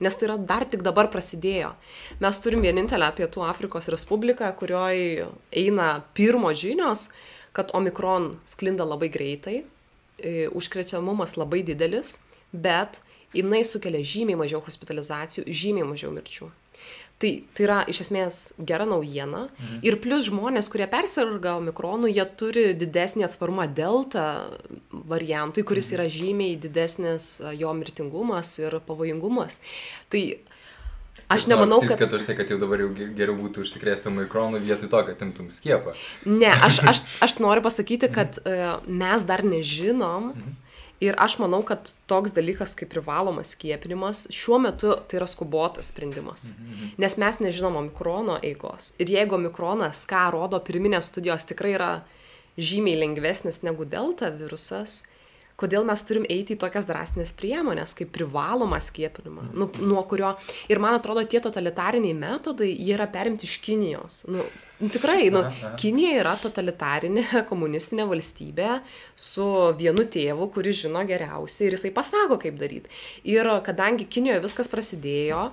[0.00, 1.74] Nes tai yra dar tik dabar prasidėjo.
[2.24, 7.10] Mes turim vienintelę Pietų Afrikos Respubliką, kurioje eina pirmo žinios,
[7.52, 9.58] kad omikron sklinda labai greitai,
[10.56, 12.20] užkrečiamumas labai didelis,
[12.52, 13.02] bet
[13.36, 16.48] jinai sukelia žymiai mažiau hospitalizacijų, žymiai mažiau mirčių.
[17.20, 19.46] Tai, tai yra iš esmės gera naujiena.
[19.50, 19.80] Mhm.
[19.84, 24.26] Ir plus žmonės, kurie persirga omikronu, jie turi didesnį atsparumą delta
[24.90, 25.98] variantui, kuris mhm.
[25.98, 29.60] yra žymiai didesnis jo mirtingumas ir pavojingumas.
[30.12, 30.24] Tai
[31.30, 31.98] Aš nemanau, kad...
[32.00, 35.92] Kad tarsi, kad jau dabar jau geriau būtų užsikrėsti omikronu vietoj to, kad imtum skiepą.
[36.26, 40.58] Ne, aš, aš, aš noriu pasakyti, kad uh, mes dar nežinom, mhm
[41.00, 46.50] ir aš manau kad toks dalykas kaip privalomas skiepinimas šiuo metu tai yra skubotas sprendimas.
[46.98, 48.92] Nes mes nežinom omikrono eigos.
[48.98, 51.92] Ir jeigu omikronas ką rodo pirminės studijos tikrai yra
[52.60, 55.02] žymiai lengvesnis negu delta virusas
[55.60, 59.50] kodėl mes turim eiti į tokias drastines priemones kaip privalomą skiepinimą?
[59.52, 60.32] Nu nuo kurio
[60.72, 64.22] ir man atrodo tie totalitariniai metodai jie yra perimti iš kinijos.
[64.32, 64.46] Nu
[64.88, 65.42] tikrai nu
[65.80, 68.78] kinija yra totalitarinė komunistinė valstybė
[69.14, 69.48] su
[69.80, 72.88] vienu tėvu kuris žino geriausiai ir jisai pasako kaip daryt
[73.28, 75.50] ir kadangi kinijoj viskas prasidėjo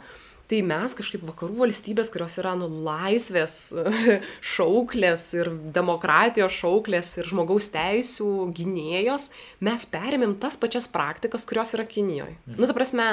[0.48, 3.58] tai mes kažkaip vakarų valstybės, kurios yra nu, laisvės
[4.56, 9.30] šauklės ir demokratijos šauklės ir žmogaus teisų gynėjos,
[9.68, 12.38] mes perėmėm tas pačias praktikas, kurios yra Kinijoje.
[12.46, 12.62] Mhm.
[12.62, 13.10] Nu, ta prasme,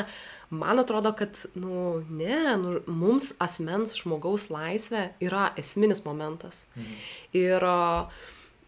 [0.51, 6.67] man atrodo, kad, nu, ne, nu, mums asmens žmogaus laisvė yra esminis momentas.
[6.77, 7.03] Mhm.
[7.41, 7.69] Ir,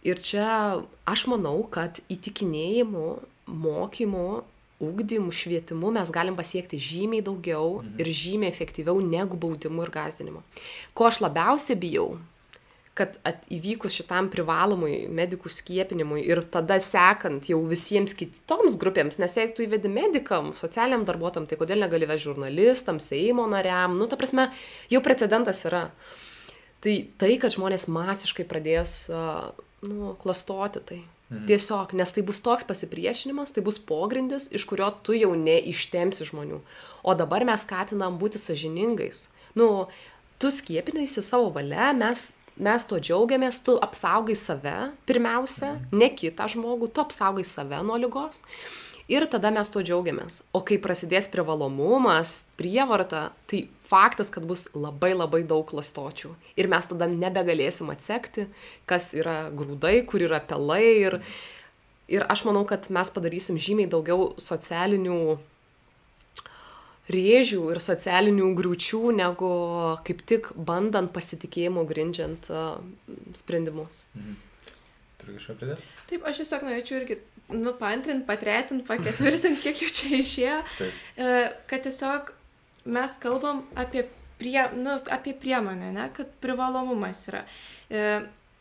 [0.07, 0.51] ir čia
[1.09, 3.09] aš manau, kad įtikinėjimu,
[3.47, 4.29] mokymu
[4.83, 7.99] ugdymu, švietimu mes galim pasiekti žymiai daugiau mhm.
[8.03, 10.43] ir žymiai efektyviau negu baudimu ir gazdinimu.
[10.95, 12.17] Ko aš labiausiai bijau,
[12.97, 19.37] kad at, įvykus šitam privalomui medikų skiepinimui ir tada sekant jau visiems kitoms grupėms, nes
[19.39, 24.19] jeigu tu įvedi medikam, socialiniam darbuotojam, tai kodėl negali vežti žurnalistam, Seimo nariam, nu ta
[24.21, 24.49] prasme,
[24.93, 25.89] jau precedentas yra.
[26.85, 29.05] Tai tai, kad žmonės masiškai pradės,
[29.85, 31.47] nu, klastoti tai Mhm.
[31.47, 36.61] Tiesiog, nes tai bus toks pasipriešinimas, tai bus pogrindis, iš kurio tu jau neištemsi žmonių.
[37.03, 39.27] O dabar mes skatinam būti sažiningais.
[39.59, 39.89] Nu,
[40.39, 44.75] tu skiepinai į savo valią, mes mes tuo džiaugiamės, tu apsaugai save
[45.09, 48.43] pirmiausia, ne kitą žmogų, tu apsaugai save nuo lygos.
[49.07, 50.41] Ir tada mes tuo džiaugiamės.
[50.51, 56.33] O kai prasidės privalomumas, prievarta, tai faktas, kad bus labai labai daug klastočių.
[56.59, 58.49] Ir mes tada nebegalėsim atsekti,
[58.91, 60.83] kas yra grūdai, kur yra pelai.
[61.05, 61.21] Ir,
[62.11, 65.21] ir aš manau, kad mes padarysim žymiai daugiau socialinių
[67.13, 69.53] rėžių ir socialinių griūčių, negu
[70.07, 72.77] kaip tik bandant pasitikėjimu grindžiant uh,
[73.39, 74.05] sprendimus.
[74.17, 74.43] Mhm.
[75.21, 75.91] Turiu kažką pridėti?
[76.11, 77.19] Taip, aš tiesiog norėčiau irgi
[77.55, 81.03] nu, paantrint, patretint, paketvirtint, kiek jau čia išėjo, Taip.
[81.17, 81.37] E,
[81.71, 82.33] kad tiesiog
[82.97, 84.07] mes kalbam apie,
[84.41, 87.45] prie, nu, apie priemonę, ne, kad privalomumas yra.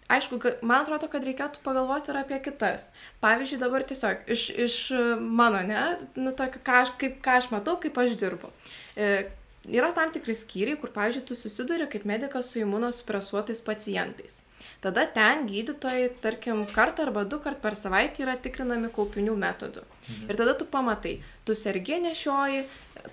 [0.07, 2.91] Aišku, man atrodo, kad reikėtų pagalvoti ir apie kitas.
[3.25, 4.75] Pavyzdžiui, dabar tiesiog iš, iš
[5.17, 5.81] mano, ne,
[6.13, 8.51] nu, tokio, ką aš, kaip, ką aš matau, kaip aš dirbu.
[8.93, 9.25] E,
[9.73, 14.37] yra tam tikri skyriai, kur, pavyzdžiui, tu susiduri kaip medikas su imunosupresuotais pacientais.
[14.85, 19.81] Tada ten gydytojai, tarkim, kartą arba du kart per savaitę yra tikrinami kaupinių metodų.
[20.05, 20.29] Mhm.
[20.29, 22.65] Ir tada tu pamatai, tu sergi nešioji,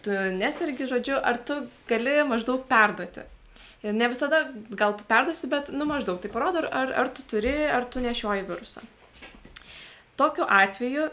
[0.05, 3.25] tu nesergi žodžiu, ar tu gali maždaug perduoti.
[3.83, 4.45] Ne visada
[4.79, 8.47] gal tu perduosi, bet, nu, maždaug tai parodo, ar, ar tu turi, ar tu nešioji
[8.47, 8.85] virusą.
[10.17, 11.09] Tokiu atveju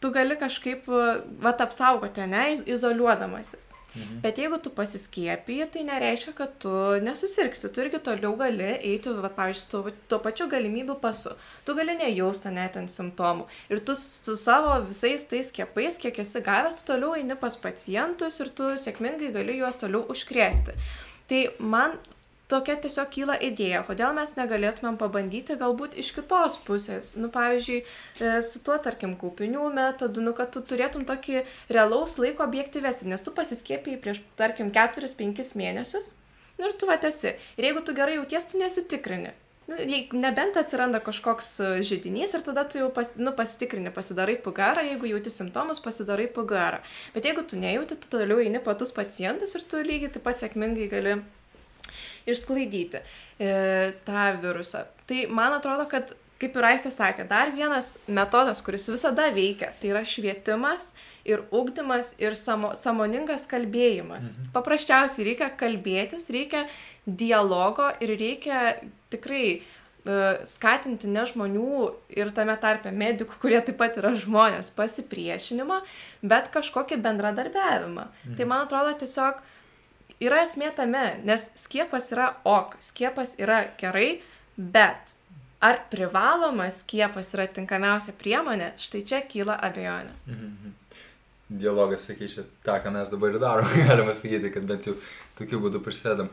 [0.00, 3.72] tu gali kažkaip, va, apsaugoti, ne, izoliuodamasis.
[3.94, 4.20] Mhm.
[4.24, 6.72] Bet jeigu tu pasiskiepiji, tai nereiškia, kad tu
[7.04, 7.68] nesusirgsi.
[7.72, 11.34] Tu irgi toliau gali eiti, va, pavyzdžiui, tuo, tuo pačiu galimybių pasu.
[11.66, 13.46] Tu gali nejausti net ant simptomų.
[13.68, 18.40] Ir tu su savo visais tais skiepais, kiek esi gavęs, tu toliau eini pas pacientus
[18.40, 20.78] ir tu sėkmingai gali juos toliau užkrėsti.
[21.32, 21.94] Tai man
[22.52, 27.14] tokia tiesiog kyla idėja, kodėl mes negalėtumėm pabandyti galbūt iš kitos pusės.
[27.16, 31.40] Nu, pavyzdžiui, e, su tuo, tarkim, kaupinių metodu, nu, kad tu turėtum tokį
[31.72, 36.12] realaus laiko objektyvesnį, nes tu pasiskėpėjai prieš, tarkim, 4-5 mėnesius.
[36.58, 37.32] Nu, ir tu vatesi.
[37.56, 39.32] Ir jeigu tu gerai jauties, tu nesitikrini.
[39.68, 39.76] Nu,
[40.18, 45.12] nebent atsiranda kažkoks e, žydinys ir tada tu jau pas, nu, pasitikrini, pasidarai PGR, jeigu
[45.12, 46.80] jauti simptomus, pasidarai PGR.
[47.14, 50.88] Bet jeigu tu nejauti, tu toliau eini patus pacientus ir tu lygiai taip pat sėkmingai
[50.90, 51.14] gali
[52.26, 53.54] išsklaidyti e,
[54.06, 54.84] tą virusą.
[55.06, 56.10] Tai man atrodo, kad
[56.42, 60.92] kaip ir Aistė sakė, dar vienas metodas, kuris visada veikia, tai yra švietimas
[61.28, 64.32] ir ugdymas ir samo, samoningas kalbėjimas.
[64.32, 64.50] Mhm.
[64.54, 66.64] Paprasčiausiai reikia kalbėtis, reikia
[67.06, 68.64] dialogo ir reikia
[69.12, 75.80] tikrai uh, skatinti ne žmonių ir tame tarpe medikų, kurie taip pat yra žmonės, pasipriešinimą,
[76.26, 78.08] bet kažkokį bendradarbiavimą.
[78.10, 78.36] Mhm.
[78.38, 79.42] Tai man atrodo tiesiog
[80.22, 84.22] yra esmė tame, nes skiepas yra ok, skiepas yra gerai,
[84.56, 85.16] bet
[85.62, 90.14] ar privalomas skiepas yra tinkamiausia priemonė, štai čia kyla abejonė.
[90.26, 90.78] Mhm.
[91.60, 94.96] Dialogas, sakyčiau, tą, ką mes dabar ir darom, galima sakyti, kad bent jau
[95.38, 96.32] tokiu būdu prisėdam.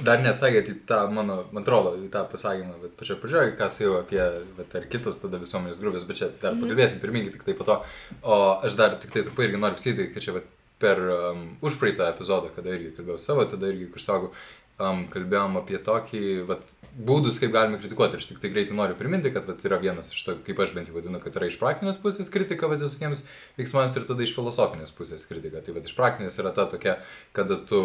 [0.00, 3.98] Dar neatsakėt į tą mano, man atrodo, į tą pasakymą, bet pačioje pradžioje, ką sakiau
[3.98, 4.22] apie,
[4.56, 6.64] bet ar kitos tada visuomenės grupės, bet čia dar mhm.
[6.64, 7.76] pakalbėsim, pirmingi tik tai po to.
[8.24, 10.48] O aš dar tik tai trumpai irgi noriu pasakyti, kad čia, vat,
[10.82, 14.32] per um, užpraeitą epizodą, kada irgi kalbėjau savo, tada irgi, kur sako,
[14.80, 18.18] um, kalbėjom apie tokį, vat, būdus, kaip galime kritikuoti.
[18.20, 20.90] Aš tik tai greitai noriu priminti, kad vat, yra vienas iš to, kaip aš bent
[20.90, 23.24] jau vadinu, kad yra iš praktinės pusės kritika vat, visokiems
[23.56, 25.62] veiksmams ir tada iš filosofinės pusės kritika.
[25.64, 26.98] Tai vat, iš praktinės yra ta tokia,
[27.36, 27.80] kada tu,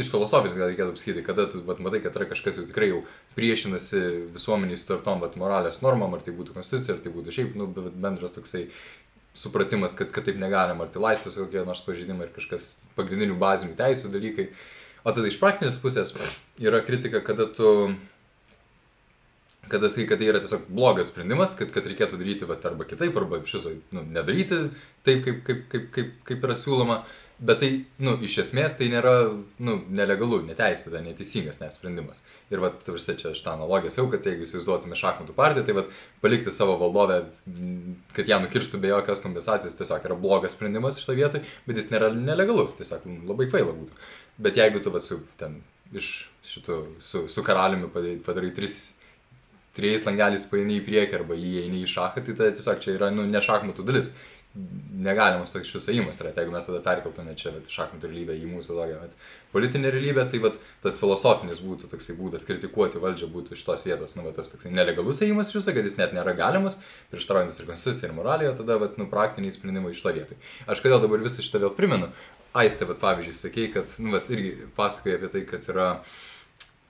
[0.00, 3.04] iš filosofinės gal reikėtų pasakyti, kada tu vat, matai, kad yra kažkas jau tikrai jau
[3.38, 4.02] priešinasi
[4.34, 8.34] visuomeniai sutartom vat, moralės normam, ar tai būtų konstitucija, ar tai būtų šiaip, nu, bendras
[8.34, 8.66] toksai
[9.38, 13.78] supratimas, kad, kad taip negalima, ar tai laisvės kokie nors pažydimai, ar kažkas pagrindinių bazinių
[13.78, 14.50] teisų dalykai.
[15.06, 16.10] O tada iš praktinės pusės
[16.60, 17.94] yra kritika, kada tu,
[19.68, 23.16] kada sakai, kad tai yra tiesiog blogas sprendimas, kad, kad reikėtų daryti va, arba kitaip,
[23.16, 24.64] arba iš viso nu, nedaryti
[25.06, 27.02] taip, kaip, kaip, kaip, kaip, kaip yra siūloma.
[27.40, 27.68] Bet tai,
[28.04, 29.14] nu, iš esmės tai nėra,
[29.64, 32.20] nu, nelegalu, neteisėta, neteisingas net sprendimas.
[32.52, 35.88] Ir, vat, visai čia šitą analogiją jau, kad jeigu įsivaizduotume šachmatų partiją, tai, vat,
[36.20, 37.22] palikti savo valdovę,
[38.12, 42.12] kad ją nukirstų be jokios kompensacijos, tiesiog yra blogas sprendimas šitą vietą, bet jis nėra
[42.12, 43.96] nelegalus, tiesiog nu, labai kvaila būtų.
[44.44, 45.62] Bet jeigu tu, vat, su, ten,
[45.96, 46.12] iš
[46.50, 47.88] šitų, su, su karaliumi
[48.26, 48.82] padarai tris,
[49.80, 53.26] trijais langeliais paini į priekį arba įeini į šachą, tai tai tiesiog čia yra, nu,
[53.26, 54.14] ne šachmatų dalis
[55.00, 58.74] negalimas toks šis įėjimas yra, tai jeigu mes tada perkeltume čia šachmatų realybę į mūsų
[58.74, 59.12] tokią vat,
[59.52, 64.16] politinę realybę, tai vat, tas filosofinis būtų toksai būdas kritikuoti valdžią būtų iš tos vietos,
[64.18, 66.80] nu, vat, tas toksai nelegalus įėjimas iš viso, kad jis net nėra galimas,
[67.14, 70.40] prieštaraujantis ir konstitucijai, ir moralijoje, tada vat, nu, praktiniai sprendimai iš to vietoj.
[70.66, 72.10] Aš kodėl dabar visą šitą vėl primenu,
[72.50, 75.84] Aistė, vat, pavyzdžiui, sakei, kad, nu, vat, irgi pasakoja apie tai, kad yra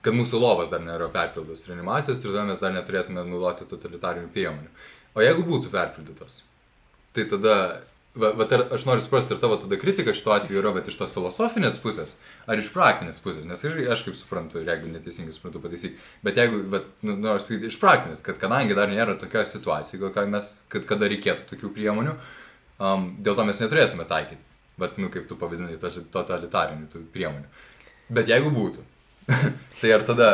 [0.05, 4.73] kad mūsų lovos dar nėra perpildytos reanimacijos ir tada mes dar neturėtume naudoti totalitarinių priemonių.
[5.13, 6.41] O jeigu būtų perpildytos,
[7.15, 7.55] tai tada,
[8.15, 10.97] va, va, ar, aš noriu suprasti, ar tavo tada kritika šituo atveju yra, bet iš
[11.01, 12.15] tos filosofinės pusės,
[12.49, 16.39] ar iš praktinės pusės, nes ir aš kaip suprantu, ir jeigu neteisingai suprantu, pataisyk, bet
[16.39, 20.53] jeigu, va, nu, noriu sakyti, iš praktinės, kad kadangi dar nėra tokia situacija, kad, mes,
[20.71, 22.15] kad kada reikėtų tokių priemonių,
[22.79, 24.47] um, dėl to mes neturėtume taikyti,
[24.81, 25.75] bet, nu, kaip tu pavadinai,
[26.15, 27.51] totalitarinių priemonių.
[28.11, 28.87] Bet jeigu būtų,
[29.81, 30.29] tai ar tada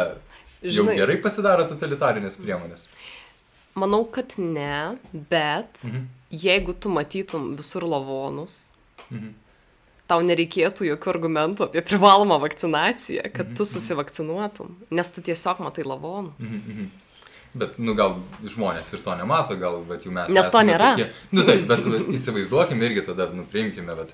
[0.61, 2.87] jau Žinai, gerai pasidaro totalitarinės priemonės?
[3.77, 6.07] Manau, kad ne, bet mhm.
[6.33, 8.67] jeigu tu matytum visur lavonus,
[9.11, 9.35] mhm.
[10.09, 13.57] tau nereikėtų jokių argumentų apie privalomą vakcinaciją, kad mhm.
[13.57, 13.73] tu mhm.
[13.73, 16.39] susivakcinuotum, nes tu tiesiog matai lavonus.
[16.47, 16.63] Mhm.
[16.77, 16.95] mhm.
[17.57, 20.29] Bet, nu, gal žmonės ir to nemato, gal, bet jau mes.
[20.35, 20.91] Nes to nėra.
[20.93, 24.11] Tokie, nu, taip, bet įsivaizduokime irgi tada, nu, priimkime, bet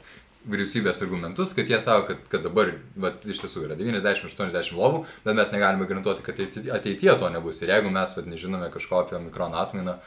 [0.49, 5.37] vyriausybės argumentus, kad jie savo, kad, kad dabar, bet iš tiesų yra 90-80 lovų, bet
[5.37, 6.41] mes negalime garantuoti, kad
[6.77, 7.61] ateityje to nebus.
[7.63, 9.97] Ir jeigu mes, vad, nežinome kažko apie mikroną atmainą,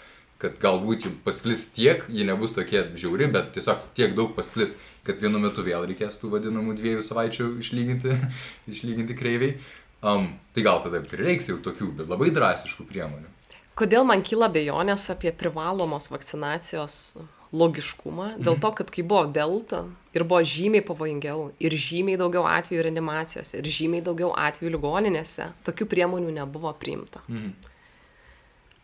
[0.43, 4.75] kad galbūt ji pasklis tiek, ji nebus tokia žiauri, bet tiesiog tiek daug pasklis,
[5.07, 8.19] kad vienu metu vėl reikės tų vadinamų dviejų savaičių išlyginti,
[8.75, 9.57] išlyginti kreiviai,
[10.05, 13.33] um, tai gal tada prireiks jau tokių, bet labai drastiškų priemonių.
[13.77, 17.17] Kodėl man kyla bejonės apie privalomos vakcinacijos
[17.53, 18.63] logiškumą, dėl mhm.
[18.65, 19.85] to, kad kai buvo delta
[20.17, 25.89] ir buvo žymiai pavojingiau ir žymiai daugiau atvejų reanimacijose ir žymiai daugiau atvejų ligoninėse, tokių
[25.93, 27.23] priemonių nebuvo priimta.
[27.29, 27.75] Mhm.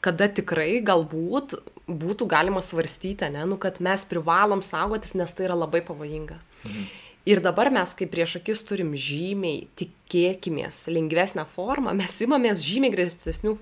[0.03, 1.55] Kada tikrai galbūt
[1.87, 6.39] būtų galima svarstyti, ne, nu, kad mes privalom saugotis, nes tai yra labai pavojinga.
[6.67, 6.91] Mhm.
[7.23, 13.55] Ir dabar mes, kaip prieš akis turim žymiai, tikėkimės, lengvesnę formą, mes imamės žymiai grėsesnių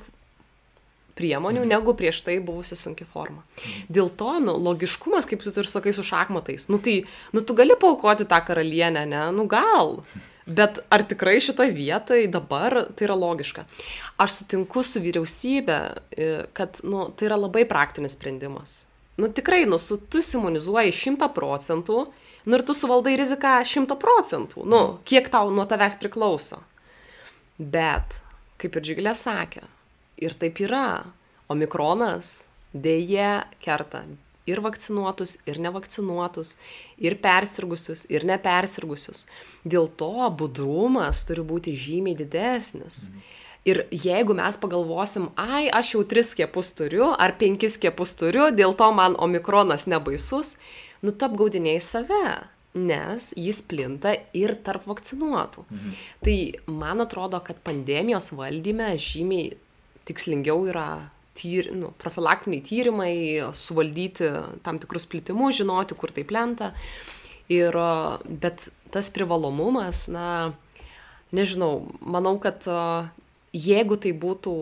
[1.21, 1.75] priemonių, mhm.
[1.75, 3.45] negu prieš tai buvusi sunki forma.
[3.45, 3.85] Mhm.
[3.93, 7.03] Dėl to, nu, logiškumas, kaip tu ir sakai su šachmatais, nu tai,
[7.37, 10.01] nu tu gali paukoti tą karalienę, ne, nu gal.
[10.51, 13.67] Bet ar tikrai šitoje vietoje dabar tai yra logiška?
[14.19, 15.77] Aš sutinku su vyriausybė,
[16.11, 18.81] e, kad nu, tai yra labai praktinis sprendimas.
[19.21, 22.07] Nu tikrai, nu, su, tu simunizuoji šimtą procentų,
[22.49, 26.63] nu ir tu suvaldai riziką šimtą procentų, nu, kiek tau nuo tavęs priklauso.
[27.61, 28.23] Bet,
[28.59, 29.67] kaip ir Džigilė sakė,
[30.21, 31.05] ir taip yra.
[31.51, 34.05] Omikronas dėje kerta
[34.51, 36.57] ir vakcinuotus, ir nevakcinuotus,
[36.99, 39.27] ir persirgusius, ir nepersirgusius.
[39.65, 43.09] Dėl to budrumas turi būti žymiai didesnis.
[43.11, 43.29] Mhm.
[43.71, 48.73] Ir jeigu mes pagalvosim, ai, aš jau tris skiepus turiu, ar penkis skiepus turiu, dėl
[48.73, 50.57] to man omikronas nebaisus,
[51.05, 52.25] nu tu apgaudinėjai save,
[52.75, 55.67] nes jis plinta ir tarp vakcinuotų.
[55.69, 55.99] Mhm.
[56.25, 56.39] Tai
[56.73, 59.59] man atrodo, kad pandemijos valdyme žymiai
[60.11, 60.89] tikslingiau yra
[61.39, 63.15] tyr, nu, profilaktiniai tyrimai,
[63.57, 64.29] suvaldyti
[64.67, 66.73] tam tikrus plitimus, žinoti, kur tai plenta.
[67.51, 67.75] Ir,
[68.43, 70.27] bet tas privalomumas, na,
[71.35, 72.67] nežinau, manau, kad
[73.51, 74.53] jeigu tai būtų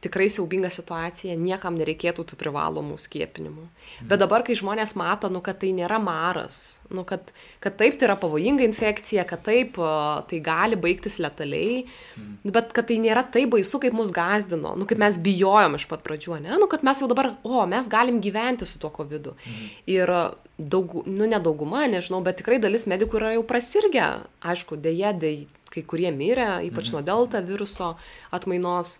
[0.00, 3.66] tikrai siaubinga situacija, niekam nereikėtų tų privalomų skiepinimų.
[4.00, 4.20] Bet mhm.
[4.22, 8.16] dabar, kai žmonės mato, nu, kad tai nėra maras, nu, kad, kad taip tai yra
[8.20, 9.76] pavojinga infekcija, kad taip
[10.30, 12.54] tai gali baigtis letaliai, mhm.
[12.54, 16.06] bet kad tai nėra taip baisu, kaip mus gazdino, nu, kaip mes bijojom iš pat
[16.06, 16.56] pradžių, ne?
[16.56, 19.34] Nu, kad mes jau dabar, o, mes galim gyventi su tuo COVID.
[19.34, 19.68] Mhm.
[19.92, 20.14] Ir
[20.58, 24.08] daug, nu, nedauguma, nežinau, bet tikrai dalis medikų yra jau prasirgę,
[24.40, 27.08] aišku, dėje, dėje kai kurie mirė, ypač nuo mhm.
[27.08, 27.94] delta viruso
[28.34, 28.98] atmainos.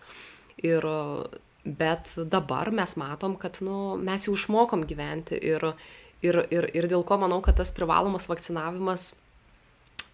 [0.59, 0.83] Ir,
[1.63, 5.71] bet dabar mes matom, kad nu, mes jau išmokom gyventi ir,
[6.25, 9.13] ir, ir, ir dėl ko manau, kad tas privalomas vakcinavimas,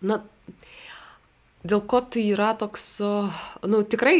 [0.05, 0.19] na,
[1.65, 2.85] dėl ko tai yra toks,
[3.65, 4.19] nu, tikrai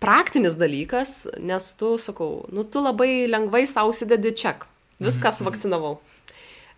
[0.00, 4.68] praktinis dalykas, nes tu, sakau, nu, tu labai lengvai sausidedi ček.
[4.98, 5.36] Viską mhm.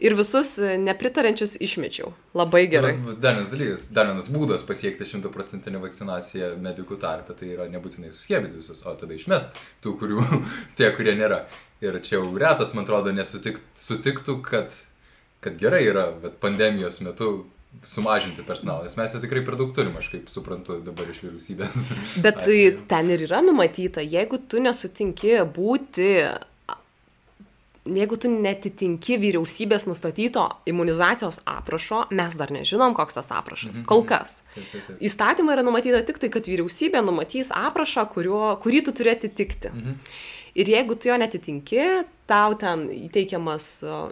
[0.00, 2.12] Ir visus e, nepritarančius išmečiau.
[2.36, 2.94] Labai gerai.
[3.20, 8.60] Dar vienas dalykas, dar vienas būdas pasiekti šimtaprocentinę vakcinaciją medikų tarpe, tai yra nebūtinai suskiebyti
[8.60, 10.24] visus, o tada išmest tų, kurių,
[10.80, 11.44] tie, kurie nėra.
[11.84, 14.74] Ir čia jau retas, man atrodo, nesutiktų, sutiktų, kad,
[15.44, 17.32] kad gerai yra, bet pandemijos metu
[17.86, 21.84] sumažinti personalą, nes mes jau tikrai per daug turim, aš kaip suprantu dabar iš vyriausybės.
[22.24, 22.42] Bet
[22.90, 26.10] ten ir yra numatyta, jeigu tu nesutinki būti
[27.88, 33.80] jeigu tu netitinki vyriausybės nustatyto imunizacijos aprašo, mes dar nežinom, koks tas aprašas.
[33.80, 33.86] Mhm.
[33.88, 34.42] Kol kas.
[35.00, 39.72] Įstatymai yra numatyta tik tai, kad vyriausybė numatys aprašą, kurio, kurį tu turi atitikti.
[39.72, 39.96] Mhm.
[40.60, 41.82] Ir jeigu tu jo netitinki,
[42.26, 43.66] tau ten įteikiamas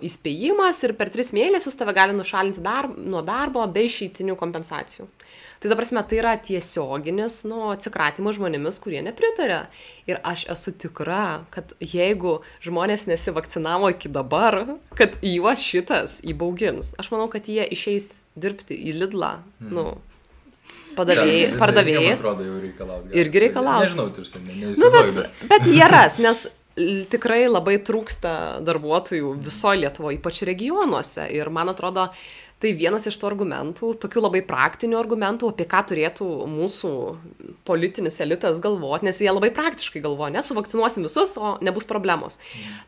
[0.06, 5.08] įspėjimas ir per tris mėnesius tave gali nušalinti dar, nuo darbo be išeitinių kompensacijų.
[5.58, 9.64] Tai ta prasme, tai yra tiesioginis, nu, atsikratimas žmonėmis, kurie nepritarė.
[10.06, 14.60] Ir aš esu tikra, kad jeigu žmonės nesivakcinavo iki dabar,
[14.98, 16.94] kad juos šitas įbaugins.
[17.02, 19.74] Aš manau, kad jie išeis dirbti į Lidlą, mm.
[19.74, 19.88] nu,
[20.98, 21.50] padavėjai,
[22.46, 23.18] jau reikalauti.
[23.18, 23.88] Irgi reikalauti.
[23.88, 25.68] Nežinau, tarsi, ne, Nu, bet, bet...
[25.74, 26.46] jie ras, nes
[27.10, 28.32] tikrai labai trūksta
[28.66, 31.26] darbuotojų visoje Lietuvoje, ypač regionuose.
[31.34, 32.08] Ir man atrodo,
[32.62, 36.92] tai vienas iš tų argumentų, tokių labai praktinių argumentų, apie ką turėtų mūsų
[37.68, 42.40] politinis elitas galvoti, nes jie labai praktiškai galvoja, ne, suvakcinuosim visus, o nebus problemos.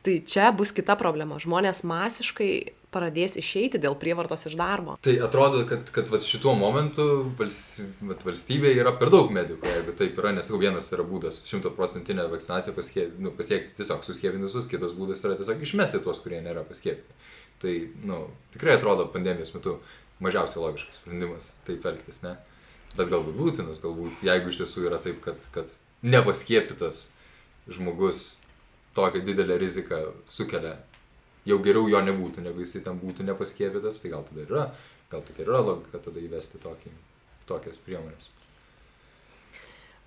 [0.07, 1.39] Tai čia bus kita problema.
[1.43, 2.53] Žmonės masiškai
[2.91, 4.97] pradės išeiti dėl prievartos iš darbo.
[5.05, 7.05] Tai atrodo, kad, kad vat, šituo momentu
[7.39, 12.75] valstybėje yra per daug medikų, jeigu taip yra, nes jau vienas yra būdas šimtaprocentinę vakcinaciją
[12.75, 17.30] paskie, nu, pasiekti tiesiog suskiepinti visus, kitas būdas yra tiesiog išmesti tuos, kurie nėra paskiepyti.
[17.61, 17.75] Tai,
[18.09, 18.23] nu,
[18.55, 19.77] tikrai atrodo pandemijos metu
[20.25, 22.37] mažiausiai logiškas sprendimas taip elgtis, ne?
[22.97, 25.71] Bet galbūt būtinas, galbūt jeigu iš tiesų yra taip, kad, kad
[26.03, 27.11] nepaskiepytas
[27.71, 28.39] žmogus
[28.97, 30.79] tokią didelę riziką sukelia,
[31.47, 34.65] jau geriau jo nebūtų, negu jisai tam būtų nepaskiepytas, tai gal tada yra,
[35.13, 36.93] gal tokia yra logika tada įvesti tokį,
[37.49, 38.49] tokias priemonės.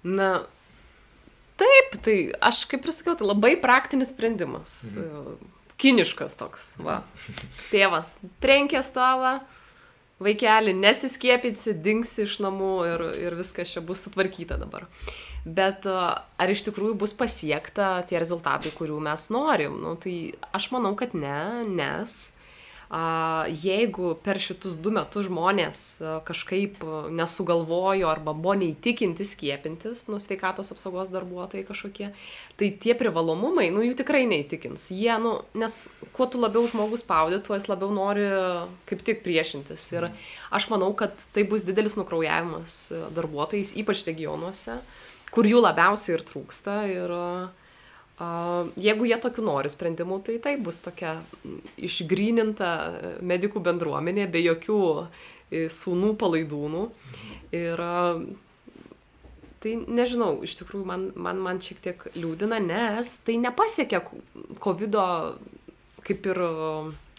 [0.04, 0.30] Na,
[1.62, 4.82] taip, tai aš kaip ir sakiau, tai labai praktinis sprendimas.
[4.92, 5.62] Mhm.
[5.82, 7.02] Kiniškas toks, va.
[7.72, 9.40] Tėvas trenkė stalą,
[10.24, 14.88] vaikeli nesiskiepinsi, dingsi iš namų ir, ir viskas čia bus sutvarkyta dabar.
[15.44, 19.76] Bet ar iš tikrųjų bus pasiekta tie rezultatai, kurių mes norim?
[19.84, 22.32] Nu, tai aš manau, kad ne, nes
[22.94, 25.80] jeigu per šitus du metus žmonės
[26.28, 32.12] kažkaip nesugalvojo arba buvo neįtikinti skiepintis, nu, sveikatos apsaugos darbuotojai kažkokie,
[32.60, 34.92] tai tie privalomumai, nu, jų tikrai neįtikins.
[34.94, 35.80] Jie, nu, nes
[36.14, 38.28] kuo tu labiau žmogus spaudė, tuo jis labiau nori
[38.90, 39.88] kaip tik priešintis.
[39.98, 40.12] Ir
[40.54, 42.78] aš manau, kad tai bus didelis nukraujavimas
[43.18, 44.78] darbuotojais, ypač regionuose,
[45.34, 46.78] kur jų labiausiai ir trūksta.
[46.94, 47.62] Ir, a,
[48.78, 51.15] jeigu jie tokių nori sprendimų, tai tai bus tokia
[51.82, 56.84] išgryninta e, medikų bendruomenė, be jokių e, sūnų palaidūnų.
[57.54, 57.82] Ir
[59.63, 64.02] tai nežinau, iš tikrųjų man, man, man šiek tiek liūdina, nes tai nepasiekia
[64.63, 64.97] COVID
[66.04, 66.39] kaip ir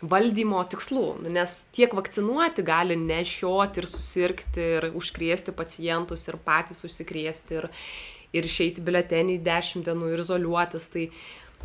[0.04, 7.60] valdymo tikslų, nes tiek vakcinuoti gali nešioti ir susirgti ir užkrėsti pacientus ir patys užsikrėsti
[7.60, 7.70] ir,
[8.34, 10.88] ir išeiti biletenį 10 dienų ir izoliuotis.
[10.92, 11.04] Tai,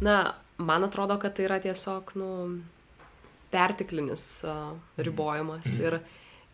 [0.06, 0.18] na,
[0.62, 2.32] man atrodo, kad tai yra tiesiog, nu,
[3.54, 5.78] pertiklinis uh, ribojimas.
[5.82, 6.00] Ir,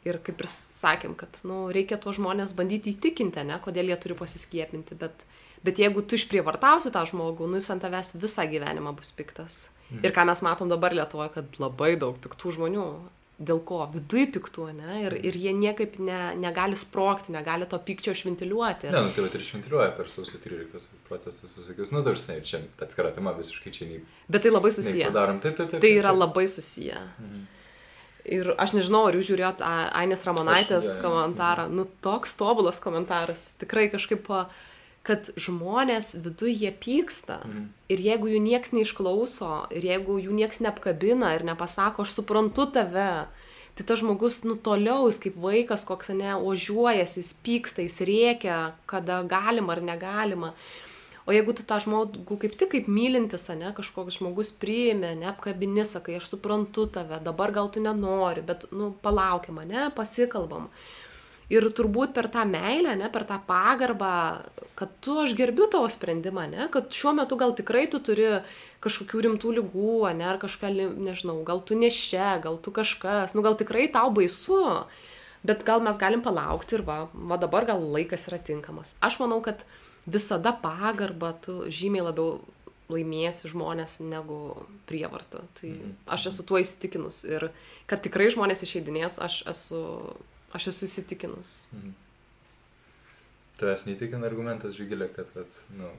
[0.07, 4.17] ir kaip ir sakėm, kad, nu, reikia tuos žmonės bandyti įtikinti, ne, kodėl jie turi
[4.19, 5.25] pasiskiepinti, bet,
[5.65, 9.65] bet jeigu tu išprievartausi tą žmogų, nu, jis ant tavęs visą gyvenimą bus piktas.
[9.89, 10.01] Mm.
[10.05, 12.85] Ir ką mes matom dabar Lietuvoje, kad labai daug piktų žmonių.
[13.35, 13.81] Dėl ko?
[13.91, 14.93] Viduj piktų, ne?
[15.03, 18.87] Ir, ir jie niekaip ne, negali sprokti, negali to pykčio išventiliuoti.
[18.93, 23.11] Ne, nu tai vat ir išventiliuoja per sausio 13 protestus visokius, nu tarsi, čia atskira
[23.11, 23.99] tema visiškai čia nei.
[24.31, 25.09] Bet tai labai susiję.
[25.11, 25.81] Padarom, taip, taip, taip.
[25.81, 26.21] Tai taip, yra taip.
[26.23, 27.01] labai susiję.
[28.25, 31.01] Ir aš nežinau, ar jūs žiūrėjot Ainės Ramonaitės Aš- jo.
[31.03, 31.67] komentarą.
[31.69, 33.51] Nu, toks tobulas komentaras.
[33.61, 34.47] Tikrai kažkaip, a,
[35.05, 37.39] kad žmonės viduje jie pyksta.
[37.45, 37.65] Mhm.
[37.93, 43.27] Ir jeigu jų nieks neišklauso, ir jeigu jų nieks neapkabina ir nepasako, aš suprantu tave,
[43.75, 48.57] tai tas žmogus nu toliau, jis kaip vaikas, koks ne, ožiuojasi, jis pyksta, jis rėkia,
[48.89, 50.55] kada galima ar negalima.
[51.25, 56.19] O jeigu tu tą žmogų kaip tik kaip mylintis, ne, kažkoks žmogus priėmė, neapkabini, sakai,
[56.19, 60.69] aš suprantu tave, dabar gal tu nenori, bet, nu, palaukiam, ne, pasikalbam.
[61.53, 64.11] Ir turbūt per tą meilę, ne, per tą pagarbą,
[64.79, 68.25] kad tu aš gerbiu tavo sprendimą, ne, kad šiuo metu gal tikrai tu turi
[68.81, 73.45] kažkokių rimtų lygų, ne, ar kažką, li- nežinau, gal tu nešia, gal tu kažkas, nu
[73.45, 74.57] gal tikrai tau baisu,
[75.45, 78.95] bet gal mes galim palaukti ir va, va dabar gal laikas yra tinkamas.
[79.05, 79.61] Aš manau, kad
[80.09, 82.39] visada pagarbą tu žymiai labiau
[82.89, 85.41] laimėsi žmonės negu prievartą.
[85.57, 85.69] Tai
[86.13, 87.47] aš esu tuo įsitikinus ir
[87.89, 89.81] kad tikrai žmonės išeidinės, aš esu,
[90.55, 91.55] aš esu įsitikinus.
[93.59, 95.91] Tavęs neįtikina argumentas, Žygilė, kad, kad nu,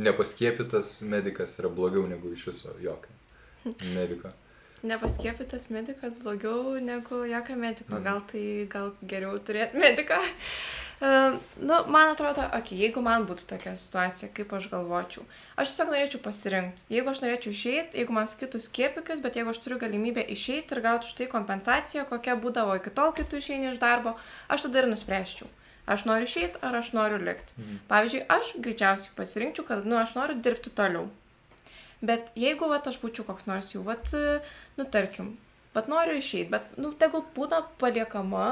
[0.00, 3.12] nepaskiepytas medikas yra blogiau negu iš viso jokio
[3.96, 4.32] mediko.
[4.82, 7.94] Nepaskiepytas medikas blogiau negu jokio mediko.
[7.94, 8.04] Mhm.
[8.06, 10.18] Gal tai gal geriau turėti mediką.
[11.02, 15.24] Nu, man atrodo, okay, jeigu man būtų tokia situacija, kaip aš galvočiau,
[15.58, 16.84] aš tiesiog norėčiau pasirinkti.
[16.94, 20.82] Jeigu aš norėčiau išeiti, jeigu man sakytų skiepikis, bet jeigu aš turiu galimybę išeiti ir
[20.84, 24.12] gauti už tai kompensaciją, kokia būdavo iki tol, kai tu išeini iš darbo,
[24.46, 25.50] aš tada ir nuspręsčiau.
[25.90, 27.56] Aš noriu išeiti ar aš noriu likti.
[27.58, 27.80] Mhm.
[27.90, 31.08] Pavyzdžiui, aš greičiausiai pasirinkčiau, kad, nu, aš noriu dirbti toliau.
[31.98, 34.06] Bet jeigu, vat, aš būčiau koks nors jau, vat,
[34.78, 35.34] nu, tarkim,
[35.74, 38.46] vat noriu išeiti, bet, nu, tegul būna paliekama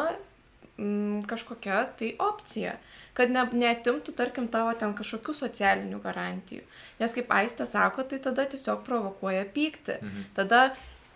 [0.80, 2.74] mm, kažkokia tai opcija,
[3.16, 6.64] kad ne, neatimtų, tarkim, tavo ten kažkokių socialinių garantijų.
[7.00, 10.00] Nes kaip Aistė sako, tai tada tiesiog provokuoja pyktį.
[10.00, 10.30] Mhm.
[10.38, 10.70] Tada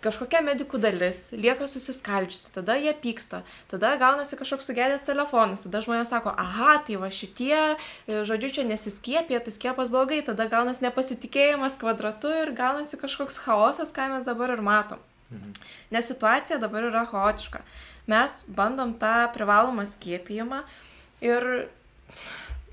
[0.05, 3.41] kažkokia medikų dalis lieka susiskaldžiusi, tada jie pyksta,
[3.71, 8.67] tada gaunasi kažkoks sugedęs telefonas, tada žmonės sako, aha, tai va šitie, e, žodžiu, čia
[8.69, 14.53] nesiskiepė, tai skiepas blogai, tada gaunasi nepasitikėjimas kvadratu ir gaunasi kažkoks chaosas, ką mes dabar
[14.53, 15.01] ir matom.
[15.31, 15.53] Mhm.
[15.91, 17.63] Nes situacija dabar yra chaotiška.
[18.07, 20.61] Mes bandom tą privalomą skiepijimą
[21.25, 21.69] ir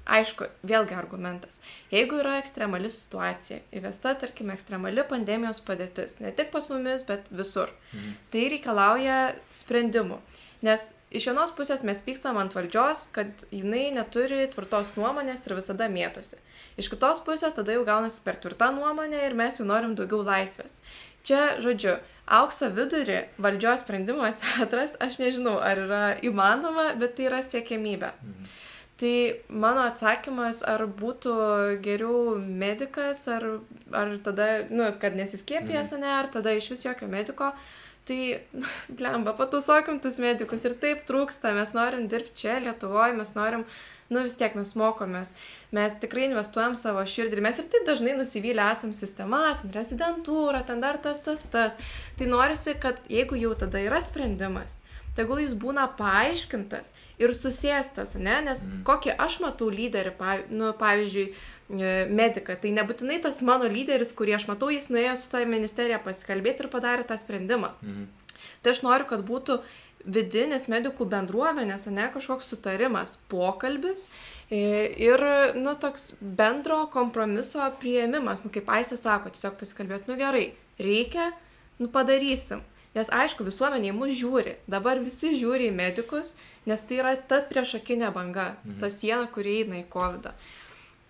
[0.02, 1.60] Aišku, vėlgi argumentas.
[1.92, 7.70] Jeigu yra ekstremali situacija, įvesta, tarkim, ekstremali pandemijos padėtis, ne tik pas mumis, bet visur,
[7.92, 8.16] mhm.
[8.34, 9.18] tai reikalauja
[9.54, 10.18] sprendimų.
[10.66, 15.88] Nes iš vienos pusės mes pykstam ant valdžios, kad jinai neturi tvirtos nuomonės ir visada
[15.90, 16.38] mėtosi.
[16.78, 20.78] Iš kitos pusės tada jau gaunasi per tvirtą nuomonę ir mes jau norim daugiau laisvės.
[21.26, 21.96] Čia, žodžiu,
[22.26, 28.12] aukso vidurį valdžios sprendimuose atrast, aš nežinau, ar yra įmanoma, bet tai yra siekiamybė.
[28.22, 28.50] Mhm.
[29.02, 29.14] Tai
[29.48, 31.32] mano atsakymas, ar būtų
[31.82, 33.46] geriau medikas, ar,
[33.90, 36.04] ar tada, nu, kad nesiskiepijęs, mhm.
[36.04, 37.50] ne, ar tada iš vis jokio mediko,
[38.06, 38.20] tai,
[39.00, 43.66] blemba, patusokim tus medikus ir taip trūksta, mes norim dirbti čia, Lietuvoje, mes norim,
[44.12, 45.34] nu vis tiek mes mokomės,
[45.74, 50.62] mes tikrai investuojam savo širdį ir mes ir taip dažnai nusivylę esam sistema, ten rezidentūra,
[50.68, 51.78] ten dar tas, tas, tas.
[52.18, 54.78] Tai norisi, kad jeigu jau tada yra sprendimas,
[55.16, 58.38] tegul jis būna paaiškintas ir susėstas, ne?
[58.46, 58.84] Nes mm.
[58.88, 60.14] kokį aš matau lyderį,
[60.54, 65.30] nu, pavyzdžiui, e, mediką, tai nebūtinai tas mano lyderis, kurį aš matau, jis nuėjo su
[65.34, 67.74] toje ministerija pasikalbėti ir padarė tą sprendimą.
[67.84, 68.10] Mm.
[68.62, 69.58] Tai aš noriu, kad būtų
[70.04, 74.08] vidinis medikų bendruomenės, ne kažkoks sutarimas, pokalbis
[74.50, 75.22] e, ir,
[75.58, 80.46] nu, toks bendro kompromiso prieimimas, nu, kaip Aisė sako, tiesiog pasikalbėti, nu gerai,
[80.82, 81.30] reikia,
[81.80, 82.64] nu padarysim.
[82.92, 84.58] Nes aišku, visuomenė į mus žiūri.
[84.68, 86.34] Dabar visi žiūri į medikus,
[86.68, 88.80] nes tai yra ta priešakinė banga, mhm.
[88.82, 90.28] ta siena, kuri eina į COVID.
[90.28, 90.58] -ą.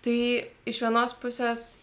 [0.03, 0.19] Tai
[0.67, 1.82] iš vienos pusės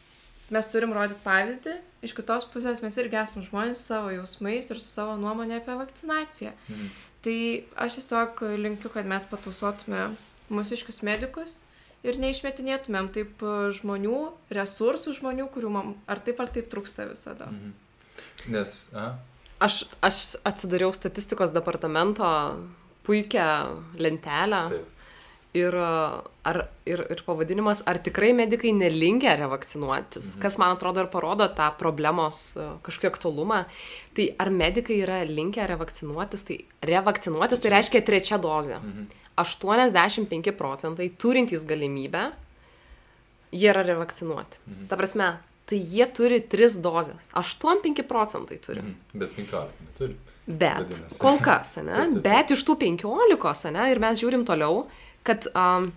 [0.54, 1.76] mes turim rodyti pavyzdį,
[2.06, 5.76] iš kitos pusės mes irgi esame žmonės su savo jausmais ir su savo nuomonė apie
[5.78, 6.52] vakcinaciją.
[6.68, 6.92] Mhm.
[7.24, 7.38] Tai
[7.84, 10.06] aš tiesiog linkiu, kad mes patausotume
[10.50, 11.60] mūsiškius medikus
[12.06, 13.42] ir neišmetinėtumėm taip
[13.76, 14.20] žmonių,
[14.56, 17.50] resursų žmonių, kurių man ar taip ar taip trūksta visada.
[17.52, 17.74] Mhm.
[18.50, 19.10] Nes, a,
[19.60, 22.24] Aš, aš atsidariau statistikos departamento
[23.04, 23.48] puikią
[24.00, 24.62] lentelę.
[24.72, 24.99] Taip.
[25.50, 30.42] Ir, ar, ir, ir pavadinimas, ar tikrai medikai nelinkia revakcinuotis, mhm.
[30.44, 33.64] kas man atrodo ir parodo tą problemos e, kažkokį aktualumą.
[34.14, 38.78] Tai ar medikai yra linkę revakcinuotis, tai revakcinuotis tai reiškia trečia dozė.
[38.78, 39.10] Mhm.
[39.40, 42.28] 85 procentai turintys galimybę,
[43.50, 44.62] jie yra revakcinuoti.
[44.66, 44.86] Mhm.
[44.86, 45.32] Ta prasme,
[45.70, 47.30] tai jie turi 3 dozes.
[47.34, 48.80] 8-5 procentai turi.
[48.80, 50.16] Mhm, bet 15 neturi.
[50.46, 52.08] Bet kol kas, ne?
[52.26, 53.86] Bet iš tų 15, ne?
[53.92, 54.82] Ir mes žiūrim toliau,
[55.26, 55.90] kad, um,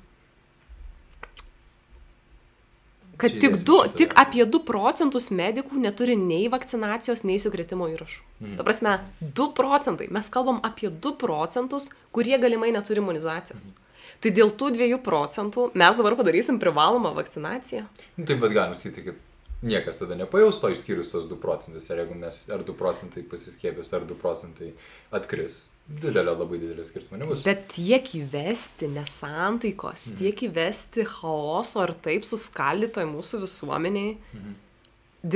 [3.18, 8.26] kad tik, du, tik apie 2 procentus medikų neturi nei vakcinacijos, nei sukretimo įrašų.
[8.42, 8.58] Mm.
[8.60, 10.10] Ta prasme, 2 procentai.
[10.14, 13.70] Mes kalbam apie 2 procentus, kurie galimai neturi imunizacijos.
[13.72, 13.84] Mm.
[14.24, 17.86] Tai dėl tų 2 procentų mes dabar padarysim privalomą vakcinaciją.
[18.16, 19.33] Nu, taip, bet galim sakyti, kad
[19.64, 21.88] niekas tada nepajaus to išskyrus tos 2 procentus.
[21.90, 24.74] Ir jeigu mes ar 2 procentai pasiskiepys, ar 2 procentai
[25.16, 25.58] atkris,
[25.88, 27.46] didelio, labai didelio skirtumo nebus.
[27.48, 30.20] Bet tiek įvesti nesantaikos, mhm.
[30.22, 34.56] tiek įvesti chaoso ir taip suskaldytoj mūsų visuomeniai mhm.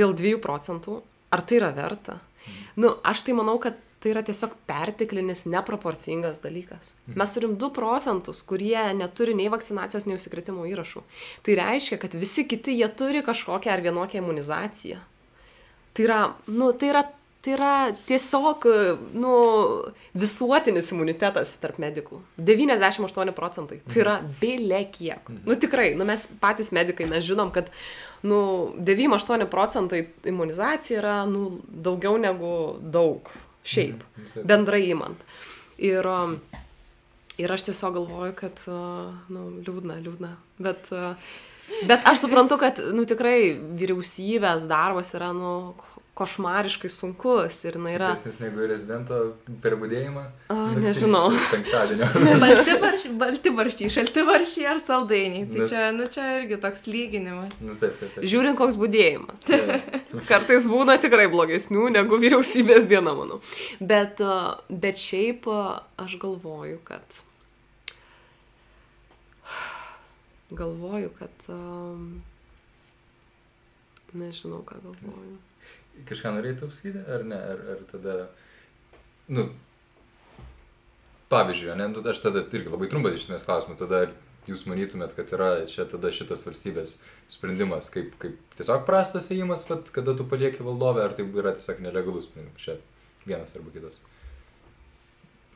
[0.00, 1.00] dėl 2 procentų,
[1.32, 2.20] ar tai yra verta?
[2.20, 2.64] Mhm.
[2.84, 6.94] Nu, aš tai manau, kad tai yra tiesiog perteklinis, neproporcingas dalykas.
[7.06, 7.18] Mhm.
[7.18, 11.02] Mes turim 2 procentus, kurie neturi nei vakcinacijos, nei užsikrėtimo įrašų.
[11.42, 15.00] Tai reiškia, kad visi kiti jie turi kažkokią ar vienokią imunizaciją.
[15.94, 17.02] Tai yra, nu, tai yra,
[17.42, 17.72] tai yra
[18.06, 18.68] tiesiog
[19.18, 19.32] nu,
[20.14, 22.20] visuotinis imunitetas tarp medikų.
[22.38, 23.80] 98 procentai.
[23.82, 24.38] Tai yra mhm.
[24.38, 25.26] bėlė kiek.
[25.26, 25.42] Mhm.
[25.48, 27.74] Nu tikrai, nu, mes patys medikai, mes žinom, kad
[28.22, 28.38] nu,
[28.78, 32.54] 9-8 procentai imunizacija yra nu, daugiau negu
[32.94, 33.26] daug
[33.66, 34.46] šiaip, mhm.
[34.48, 35.22] bendrai įmant.
[35.78, 36.38] Ir, um,
[37.38, 40.32] ir aš tiesiog galvoju, kad, uh, nu, liūdna, liūdna.
[40.58, 41.14] Bet, uh,
[41.90, 45.52] bet aš suprantu, kad, nu, tikrai vyriausybės darbas yra, nu,
[46.18, 48.08] košmariškai sunkus ir jinai yra...
[48.16, 49.18] Sunkesnis negu rezidento
[49.62, 50.24] per būdėjimą?
[50.50, 51.28] A, nu, nežinau.
[51.52, 52.08] Penktadienio.
[52.42, 55.46] balti, barščiai, balti barščiai, šalti barščiai ar saldainiai.
[55.52, 57.62] Tai nu, čia, nu, čia irgi toks lyginimas.
[57.66, 58.26] Nu, taip, taip, taip.
[58.32, 59.46] Žiūrint, koks būdėjimas.
[60.30, 63.38] Kartais būna tikrai blogesnių negu vyriausybės diena, manau.
[63.78, 64.22] Bet,
[64.68, 67.22] bet šiaip aš galvoju, kad...
[70.58, 71.44] Galvoju, kad...
[71.52, 72.22] Um,
[74.16, 75.36] nežinau, ką galvoju.
[76.08, 77.38] Kažką norėtum pasakyti, ar ne?
[77.54, 78.16] Ar, ar tada,
[79.32, 79.48] nu,
[81.32, 84.06] pavyzdžiui, ne, nu, aš tada irgi labai trumpai iš esmės klausimą, tada
[84.48, 86.94] jūs manytumėt, kad yra čia tada šitas valstybės
[87.30, 91.82] sprendimas, kaip, kaip tiesiog prastas ėjimas, kad kada tu palieki valdovę, ar tai yra tiesiog
[91.84, 92.78] nelegalus sprendimas čia?
[93.28, 94.00] Vienas arba kitas.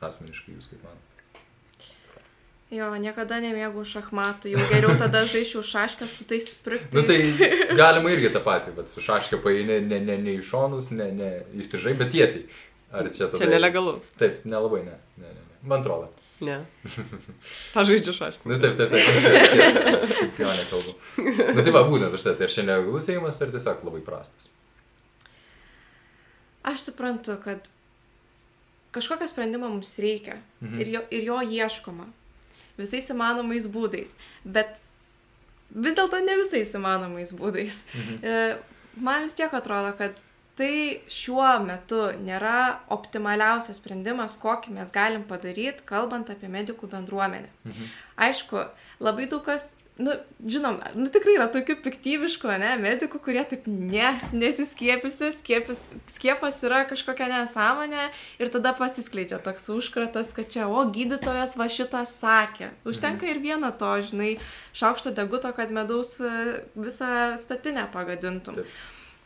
[0.03, 0.99] Asmeniškai jūs kaip man.
[2.73, 6.95] Jo, niekada nemėgau šachmatų, jau geriau tada žaišiu šaškę su tais spriktais.
[6.95, 7.17] Nu tai
[7.81, 11.29] galima irgi tą patį, bet su šaškė paėmė ne, ne, ne į šonus, ne, ne
[11.61, 12.47] įstrižai, bet tiesiai.
[12.93, 13.41] Ar čia tada...
[13.43, 13.93] Čia nelegalu.
[14.17, 14.97] Taip, nelabai, ne.
[15.21, 15.59] ne, ne, ne.
[15.69, 16.09] Man atrodo.
[16.43, 16.57] Ne.
[17.75, 18.49] Ta žaidžiu šašką.
[18.49, 20.09] Nu taip, taip, taip.
[20.17, 20.95] Čempionė kalbu.
[21.55, 24.49] Nu tai va, būtent už tai, ar čia nelegalus ėjimas, ar tiesiog labai prastas.
[26.73, 27.69] Aš suprantu, kad
[28.95, 30.81] kažkokio sprendimo mums reikia Mhm.
[30.81, 32.05] ir, jo, ir jo ieškoma
[32.77, 34.81] visais įmanomais būdais, bet
[35.73, 37.83] vis dėlto ne visais įmanomais būdais.
[37.93, 38.21] Mhm.
[38.21, 40.19] E, Man vis tiek atrodo, kad
[40.57, 47.49] tai šiuo metu nėra optimaliausias sprendimas, kokį mes galim padaryti, kalbant apie medikų bendruomenę.
[47.65, 47.87] Mhm.
[48.27, 48.67] Aišku,
[49.01, 50.11] labai daug kas, nu,
[50.49, 56.81] žinom, nu tikrai yra tokių piktybiškų, ne, medikų, kurie taip, ne, nesiskiepysiu, skiepis, skiepas yra
[56.89, 58.07] kažkokia nesąmonė
[58.41, 62.71] ir tada pasiskleidžia toks užkratas, kad čia, o gydytojas va šitą sakė.
[62.89, 64.33] Užtenka ir vieno to, žinai,
[64.73, 66.33] šaukšto deguto, kad medaus e,
[66.73, 68.63] visą statinę pagadintum.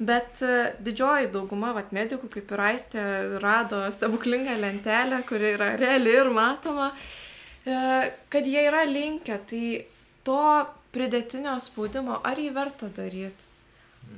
[0.03, 3.03] Bet e, didžioji dauguma vat, medikų, kaip ir aistė,
[3.41, 6.91] rado stebuklingą lentelę, kuri yra reali ir matoma,
[7.63, 9.67] e, kad jie yra linkę, tai
[10.27, 10.41] to
[10.95, 13.53] pridėtinio spaudimo, ar jį verta daryti?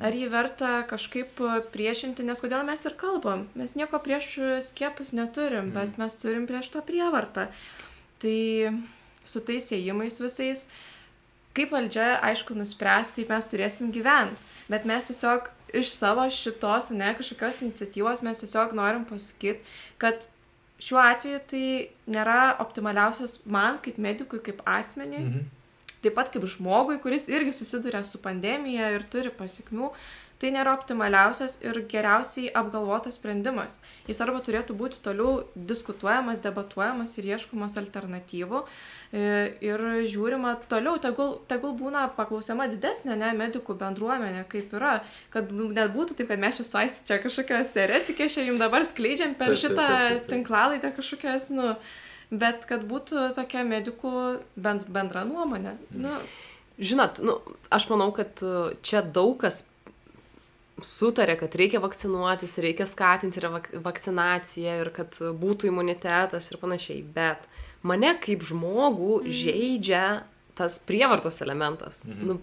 [0.05, 4.27] Ar jį verta kažkaip e, priešinti, nes kodėl mes ir kalbam, mes nieko prieš
[4.67, 7.47] skiepus neturim, bet mes turim prieš tą prievartą.
[8.21, 8.37] Tai
[9.25, 10.67] su tais ėjimais visais,
[11.57, 14.37] kaip valdžia, aišku, nuspręs, taip mes turėsim gyventi.
[14.69, 15.49] Bet mes tiesiog
[15.79, 19.65] iš savo šitos, ne kažkokios iniciatyvos, mes tiesiog norim pasakyti,
[20.01, 20.29] kad
[20.79, 21.63] šiuo atveju tai
[22.09, 25.47] nėra optimaliausias man kaip medikui, kaip asmeniui, Mhm.
[26.03, 29.93] Taip pat kaip žmogui, kuris irgi susiduria su pandemija ir turi pasiekmių,
[30.39, 33.81] tai nėra optimaliausias ir geriausiai apgalvotas sprendimas.
[34.07, 39.23] Jis arba turėtų būti toliau diskutuojamas, debatuojamas ir ieškomas alternatyvų e,
[39.67, 44.99] ir žiūrima toliau, tegul, tegul būna paklausiama didesnė, ne, medikų bendruomenė, kaip yra,
[45.33, 48.87] kad nu, net būtų taip, kad mes čia suaisti čia kažkokios eretikės, čia jums dabar
[48.87, 49.89] skleidžiam per Taip, šitą
[50.31, 51.73] tinklalaidę kažkokias, nu,
[52.31, 54.13] bet kad būtų tokia medikų
[54.55, 55.77] bend, bendra nuomonė.
[55.95, 56.15] Nu,
[56.79, 57.33] Žinot, nu,
[57.75, 59.65] aš manau, kad uh, čia daug kas
[60.79, 67.01] sutarė, kad reikia vakcinuotis, reikia skatinti ir vak vakcinaciją ir kad būtų imunitetas ir panašiai.
[67.15, 67.49] Bet
[67.83, 70.05] mane kaip žmogų žaidžia
[70.55, 72.05] tas prievartos elementas.
[72.07, 72.27] Mhm.
[72.27, 72.39] Nu,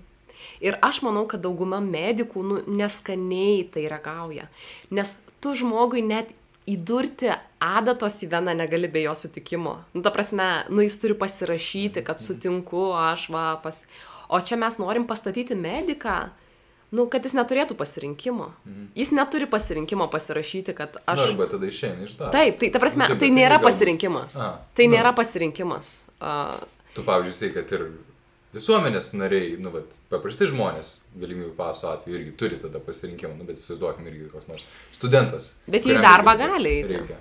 [0.61, 4.49] ir aš manau, kad dauguma medikų nu, neskaniai tai ragauja.
[4.91, 6.33] Nes tu žmogui net
[6.67, 7.31] įdurti
[7.63, 9.77] adatos į veną negali be jo sutikimo.
[9.95, 13.83] Nu, ta prasme, nu, jis turi pasirašyti, kad sutinku, aš va pas...
[14.29, 16.17] O čia mes norim pastatyti mediką,
[16.91, 18.49] nu, kad jis neturėtų pasirinkimo.
[18.99, 21.21] Jis neturi pasirinkimo pasirašyti, kad Aš...
[21.21, 21.29] aš...
[21.31, 22.33] Arba tada išeini iš darbo.
[22.35, 24.41] Taip, tai ta prasme, Nu, tai bet nėra galbūt- pasirinkimas.
[24.43, 24.97] A, Tai nu.
[24.97, 25.93] nėra pasirinkimas.
[26.19, 26.59] Uh,
[26.97, 27.87] Tu, pavyzdžiui, sai, kad ir
[28.55, 33.61] visuomenės nariai, nu, vat, paprasti žmonės, galimybių paso atveju irgi turi tada pasirinkimą, nu, bet
[33.61, 35.55] įsivaizduokim irgi koks nors studentas.
[35.71, 37.01] Bet jie į darbą gali eiti.
[37.01, 37.19] reikia.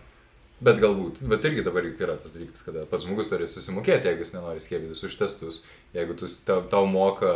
[0.65, 4.31] Bet galbūt, bet irgi dabar yra tas dalykas, kada pats žmogus turi susimokėti, jeigu jis
[4.37, 5.63] nenori skiepytis už testus,
[5.95, 7.33] jeigu tu, tau, tau moka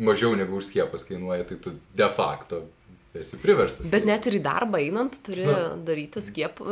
[0.00, 2.62] mažiau negu už skiepas kainuoja, tai tu de facto
[3.22, 3.90] esi priverstas.
[3.92, 5.56] bet net ir į darbą einant turi Nu.
[5.86, 6.62] daryti skiep,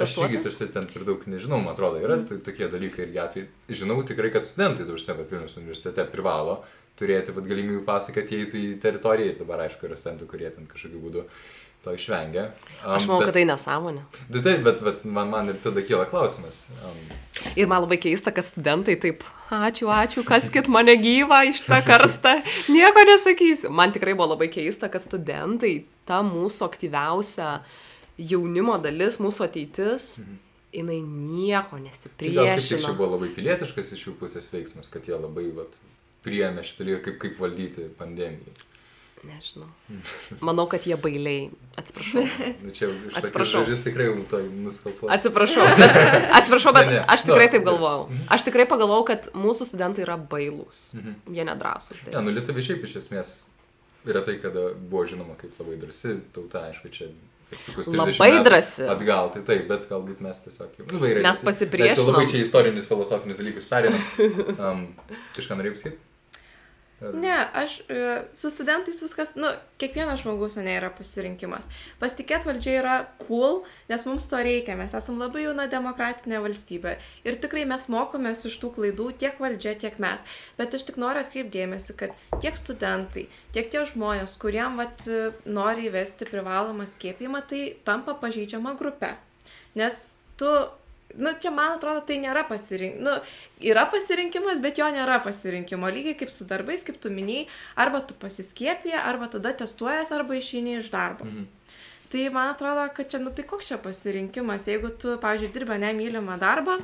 [0.00, 2.42] Aš irgi tarsi ten per daug nežinau, man atrodo, yra mm.
[2.46, 3.48] tokie dalykai irgi atvejai.
[3.82, 6.60] Žinau tikrai, kad studentai, tu užsienio Vilnius universitete privalo
[7.00, 10.50] turėti vat, galimybių pasą, kad jie eitų į teritoriją ir dabar aišku yra studentų, kurie
[10.52, 11.24] ten kažkokiu būdu
[11.84, 12.50] to išvengia.
[12.82, 14.04] Um, Aš manau, bet, kad tai nesąmonė.
[14.28, 16.66] Tai taip, bet, bet man, man ir tada kyla klausimas.
[16.84, 16.98] Um,
[17.56, 19.24] Ir man labai keista, kad studentai taip,
[19.54, 22.34] ačiū, ačiū, kas kit mane gyvą iš tą karstą,
[22.74, 23.72] nieko nesakysiu.
[23.72, 27.60] Man tikrai buvo labai keista, kad studentai, ta mūsų aktyviausia
[28.20, 30.10] jaunimo dalis, mūsų ateitis,
[30.74, 31.78] jinai nieko
[32.18, 35.48] tai gal kaip tik čia buvo labai pilietiškas iš jų pusės veiksmas, kad jie labai
[35.56, 35.72] vat,
[36.24, 38.52] priėmė šitą dalyką, kaip, kaip valdyti pandemiją.
[39.20, 39.68] Nežinau.
[40.40, 41.50] Manau, kad jie bailiai.
[41.76, 42.22] Atsiprašau.
[42.64, 43.60] Nu, čia tokius Atsiprašau.
[43.66, 45.10] žodžius tikrai nuskalpuoju.
[45.12, 45.98] Atsiprašau, bet,
[46.38, 48.06] atsiprašau, bet Ne, ne, aš tikrai nu, taip galvojau.
[48.32, 50.82] Aš tikrai pagalvojau, kad mūsų studentai yra bailūs.
[50.96, 51.18] Mhm.
[51.36, 52.00] Jie nedrasus.
[52.06, 52.24] Ne, Tai.
[52.24, 53.34] nu lietuviai šiaip iš esmės
[54.08, 57.10] yra tai, kada buvo žinoma kaip labai drasi tauta, aišku, čia
[57.52, 58.86] atsukus 30 Labai drąsi.
[58.88, 60.86] Atgal, tai taip, bet galbūt mes tiesiog jau...
[60.94, 61.96] Nu, vairai, Mes pasipriešinom.
[61.98, 64.06] Mes jau labai čia istorinius, filosofinius dalykus perėmėm.
[64.60, 64.86] Um,
[65.36, 66.06] kažką norėjai pasakyti?
[67.00, 69.48] Ar- Ne, aš e, su studentais viskas, nu,
[69.80, 71.68] kiekvienas žmogus, ne, yra pasirinkimas.
[72.02, 76.96] Pasitikėti valdžia yra cool, nes mums to reikia, mes esame labai jauna demokratinė valstybė.
[77.24, 80.26] Ir tikrai mes mokomės iš tų klaidų tiek valdžia, tiek mes.
[80.60, 82.12] Bet aš tik noriu atkreipdėmėsi, kad
[82.44, 83.26] tiek studentai,
[83.56, 85.06] tiek tie žmonės, kuriem vat,
[85.48, 89.14] nori įvesti privalomą skiepimą, tai tampa pažeidžiama grupė.
[89.78, 90.52] Nes tu,
[91.14, 93.14] nu, čia man atrodo, tai nėra pasirinkimas, nu,
[93.72, 95.90] yra pasirinkimas, bet jo nėra pasirinkimo.
[95.90, 97.48] Lygiai kaip su darbais, kaip tu minėjai,
[97.84, 101.28] arba tu pasiskiepė, arba tada testuojas, arba išeini iš darbo.
[101.28, 101.48] Mhm.
[102.10, 106.40] Tai man atrodo, kad čia, nu tai koks čia pasirinkimas, jeigu tu, pavyzdžiui, dirba nemylimą
[106.42, 106.80] darbą,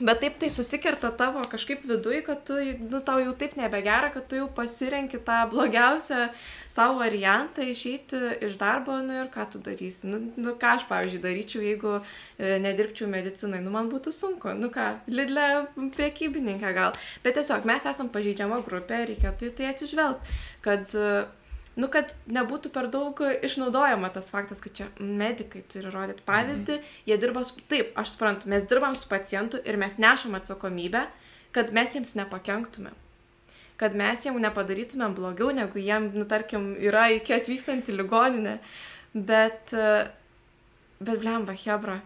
[0.00, 2.56] Bet taip tai susikerta tavo kažkaip viduj, kad tu,
[2.88, 6.30] nu, tau jau taip nebegera, kad tu jau pasirenki tą blogiausią
[6.72, 8.16] savo variantą išeiti
[8.48, 10.08] iš darbo, nu ir ką tu darysi.
[10.08, 14.72] Nu, nu ką aš, pavyzdžiui, daryčiau, jeigu e, nedirbčiau medicinai, nu man būtų sunku, nu
[14.72, 16.96] ką, lidlė priekybininkė gal.
[17.22, 20.98] Bet tiesiog mes esam pažeidžiama grupė, reikėtų į tai atsižvelgti, kad
[21.76, 25.92] nu, kad nebūtų per daug išnaudojama tas faktas, kad čia medikai turi
[26.26, 26.98] pavyzdį, mhm.
[27.08, 31.06] jie dirba su, taip, aš suprantu, mes dirbam su pacientu ir mes nešam atsakomybę,
[31.52, 32.98] kad mes jiems nepakenktumėm.
[33.80, 38.58] Kad mes jiem nepadarytumėm blogiau, negu jiem, nu, tarkim, yra iki atvykstant į ligoninę.
[39.12, 39.74] Bet,
[41.02, 41.98] bet blemba, Hebra,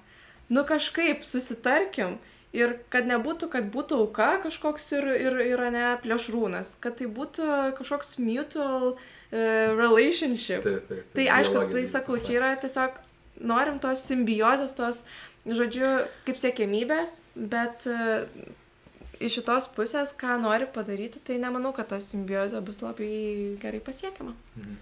[0.51, 2.17] nu kažkaip susitarkim
[2.57, 7.47] ir kad nebūtų, kad būtų auka kažkoks ir, ir yra ne plėšrūnas, kad tai būtų
[7.79, 10.63] kažkoks mutual uh, relationship.
[10.67, 11.15] Taip, taip, taip.
[11.17, 13.01] Tai aišku, tai sakau, čia yra tiesiog
[13.47, 15.05] norim tos simbiozės, tos,
[15.47, 15.89] žodžiu,
[16.29, 18.25] kaip siekėmybės, bet uh,
[19.21, 24.37] iš šitos pusės, ką nori padaryti, tai nemanau, kad ta simbiozė bus labai gerai pasiekiama.
[24.57, 24.77] Mhm.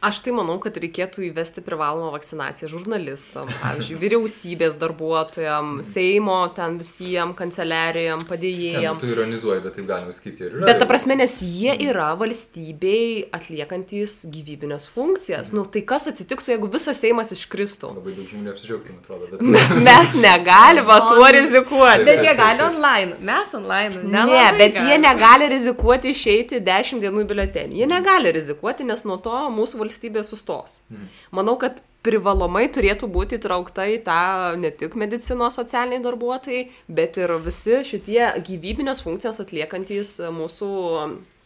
[0.00, 7.36] Aš tai manau, kad reikėtų įvesti privalomą vakcinaciją žurnalistam, pavyzdžiui, vyriausybės darbuotojam, Seimo ten visiems,
[7.36, 8.96] kanceliarijam, padėjėjam.
[8.96, 10.68] Ne, tu ironizuoji, bet taip galima sakyti ir yra.
[10.70, 15.50] Bet ta prasme, nes jie yra valstybei atliekantis gyvybinės funkcijas.
[15.52, 17.92] Nu, tai kas atsitiktų, jeigu visas Seimas iškristų?
[18.00, 19.28] Labai daug žmonių apsižiaugtų, man atrodo.
[19.34, 19.44] Bet...
[19.52, 22.08] Mes, mes negalime tuo rizikuoti.
[22.08, 24.00] Bet jie gali online, mes online.
[24.16, 24.88] Ne, bet gali.
[24.88, 27.84] jie negali rizikuoti išeiti 10 dienų biuletenį.
[27.84, 30.80] Jie negali rizikuoti, nes nuo to mūsų valstybė valstybė sustos.
[30.88, 31.08] Mhm.
[31.36, 37.36] Manau, kad privalomai turėtų būti įtraukta į tą ne tik medicinos socialiniai darbuotojai, bet ir
[37.44, 40.70] visi šitie gyvybinės funkcijas atliekantis mūsų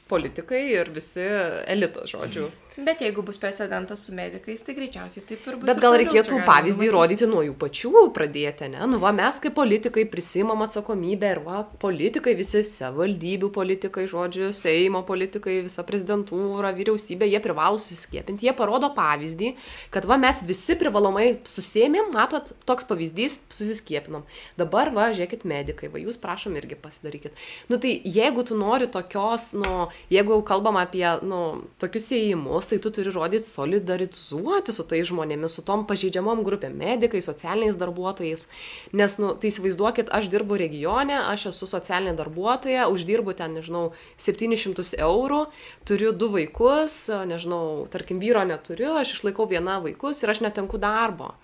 [0.09, 1.25] politikai ir visi
[1.67, 2.47] elitas, žodžiu.
[2.51, 2.64] Mhm.
[2.77, 5.67] Bet jeigu bus precedentas su medikais, tai greičiausiai taip ir bus.
[5.69, 8.81] Bet gal reikėtų pavyzdį rodyti nuo jų pačių pradėti, ne?
[8.91, 15.05] Nu, va, mes kaip politikai prisimam atsakomybę ir va, politikai, visi savivaldybių politikai, žodžiu, Seimo
[15.07, 19.53] politikai, visa prezidentūra, vyriausybė, jie privalo susiskiepinti, jie parodo pavyzdį,
[19.95, 24.27] kad va, mes visi privalomai susėmėm, matot, toks pavyzdys, susiskiepinam.
[24.59, 27.39] Dabar va, žiūrėkit, medikai, va, jūs prašom irgi pasidarykit.
[27.71, 31.45] Nu, tai jeigu tu nori tokios, nu, jeigu kalbam apie, nu,
[31.79, 36.77] tokius įėjimus, žmogus, tai tu turi rodyti solidarizuoti su tais žmonėmis, su tom pažeidžiamom grupėm,
[36.77, 38.49] medikais, socialiniais darbuotojais.
[38.93, 44.99] Nes, nu, tai įsivaizduokit, aš dirbu regione, aš esu socialinė darbuotoja, uždirbu ten, nežinau, 700
[45.01, 45.47] eurų,
[45.85, 51.35] turiu du vaikus, nežinau, tarkim, vyro neturiu, aš išlaikau vieną vaikus ir aš netenku darbo.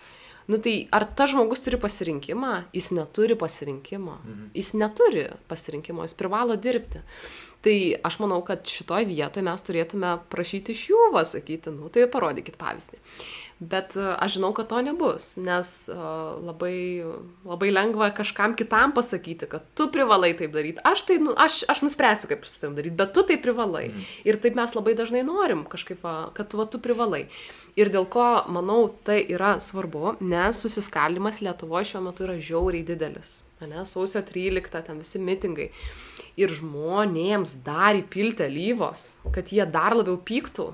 [0.51, 2.55] Nu tai ar tas žmogus turi pasirinkimą?
[2.75, 4.19] Jis neturi pasirinkimo.
[4.25, 4.51] Mhm.
[4.55, 7.05] Jis neturi pasirinkimo, jis privalo dirbti
[7.61, 12.57] tai aš manau kad šitoj vietoj mes turėtume prašyti iš jų sakyti nu tai parodykit
[12.61, 13.01] pavyzdį
[13.61, 15.97] bet e, aš žinau kad to nebus nes e,
[16.49, 17.05] labai
[17.45, 21.85] labai lengva kažkam kitam pasakyti kad tu privalai taip daryt aš tai nu aš aš
[21.85, 24.09] nuspręsiu kaip su tavim daryt bet tu tai privalai mm.
[24.25, 27.27] ir taip mes labai dažnai norim kažkaip va kad va tu privalai
[27.79, 33.41] ir dėl ko manau tai yra svarbu nes susiskaldymas lietuvoj šiuo metu yra žiauriai didelis
[33.61, 35.69] ane sausio tryliktą ten visi mitingai
[36.41, 40.71] ir žmonėms dar įpilti alyvos, kad jie dar labiau pyktų,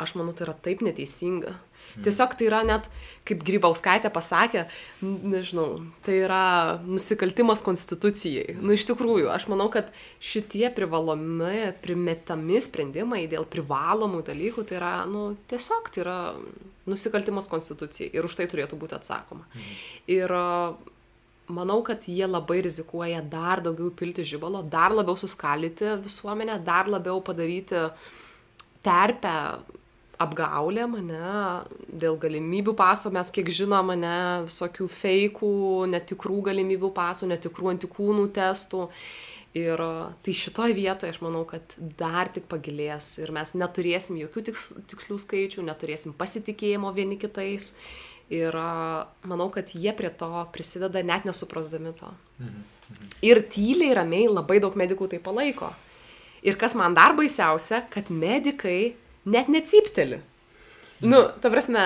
[0.00, 1.54] aš manau, tai yra taip neteisinga.
[1.96, 2.04] Mm.
[2.06, 2.88] Tiesiog tai yra net,
[3.28, 4.66] kaip Grybauskaitė pasakė,
[5.02, 6.44] nežinau, tai yra
[6.86, 8.58] nusikaltimas konstitucijai.
[8.60, 9.90] Nu, iš tikrųjų, aš manau, kad
[10.22, 16.20] šitie privalomi, primetami sprendimai dėl privalomų dalykų, tai yra, nu, tiesiog tai yra
[16.90, 19.46] nusikaltimas konstitucijai ir už tai turėtų būti atsakoma.
[19.50, 19.76] Mm.
[20.16, 20.40] Ir
[21.50, 27.20] manau kad jie labai rizikuoja dar daugiau pilti žibalo dar labiau suskaldyti visuomenę dar labiau
[27.20, 27.82] padaryti
[28.84, 29.34] terpę
[30.20, 31.32] apgaulėm ane
[31.88, 34.14] dėl galimybių paso mes kiek žinom ane
[34.46, 35.54] visokių feikų
[35.94, 38.84] netikrų galimybių pasų netikrų antikūnų testų
[39.58, 39.80] ir
[40.22, 45.18] tai šitoj vietoj aš manau kad dar tik pagilės ir mes neturėsim jokių tiks tikslių
[45.24, 47.74] skaičių neturėsim pasitikėjimo vieni kitais
[48.30, 48.54] Ir
[49.26, 52.10] manau, kad jie prie to prisideda net nesuprasdami to.
[52.38, 52.62] Mhm.
[52.90, 53.08] Mhm.
[53.26, 55.72] Ir tyliai, ramiai labai daug medikų tai palaiko.
[56.46, 58.94] Ir kas man dar baisiausia, kad medikai
[59.24, 60.20] net necypteli.
[61.00, 61.84] Nu, ta prasme,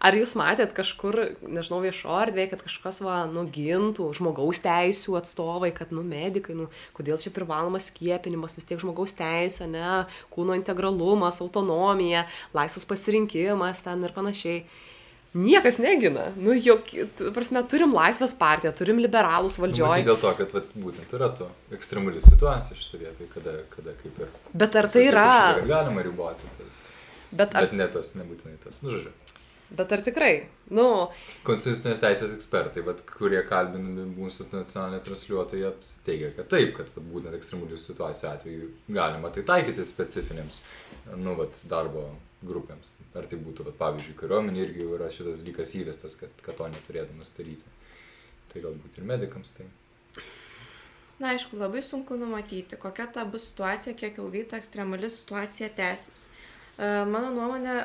[0.00, 1.16] ar jūs matėt kažkur,
[1.48, 6.68] nežinau, viešo erdvėje, kad kažkas, va, nu, gintų žmogaus teisų atstovai, kad, nu, medikai, nu,
[6.96, 12.26] kodėl čia privalomas skiepinimas, vis tiek žmogaus teisė, ne, kūno integralumas, autonomija,
[12.56, 14.64] laisvas pasirinkimas ten ir panašiai
[15.34, 16.28] Niekas negina.
[16.34, 16.88] Nu, jok,
[17.36, 19.92] prasme, turim laisvės partiją, turim liberalus Nu, valdžioj.
[19.92, 24.18] matyt, dėl to, kad vat, būtent yra to ekstremali situacija šitą vietą, kada, kada kaip
[24.24, 24.32] ir...
[24.58, 25.26] Bet ar tai yra...
[25.68, 26.66] Galima riboti, tai,
[27.30, 28.80] Bet ar, bet ne tas, nebūtinai tas.
[28.82, 29.12] Nu, žodžiu.
[29.78, 30.32] bet ar tikrai?
[30.74, 30.86] Nu,
[31.46, 35.70] Konstitucinės teisės ekspertai, vat, kurie kalbinami mūsų nacionalinė transliuotoja,
[36.08, 38.66] teigia, kad taip, kad vat, būtent ekstremalių situacijų atveju
[38.98, 40.58] galima tai taikyti specifinėms
[41.22, 42.08] nu, vat, darbo
[42.46, 42.94] grupėms.
[43.14, 47.32] Ar tai būtų, vat, pavyzdžiui, kariuomenė irgi yra šitas dalykas įvestas, kad, kad to neturėtumas
[47.36, 47.76] daryti.
[48.50, 49.68] Tai galbūt ir medikams tai.
[51.20, 56.24] Na, aišku, labai sunku numatyti, kokia ta bus situacija, kiek ilgai ta ekstremali situacija tęsis.
[56.80, 57.76] E, Mano nuomonė,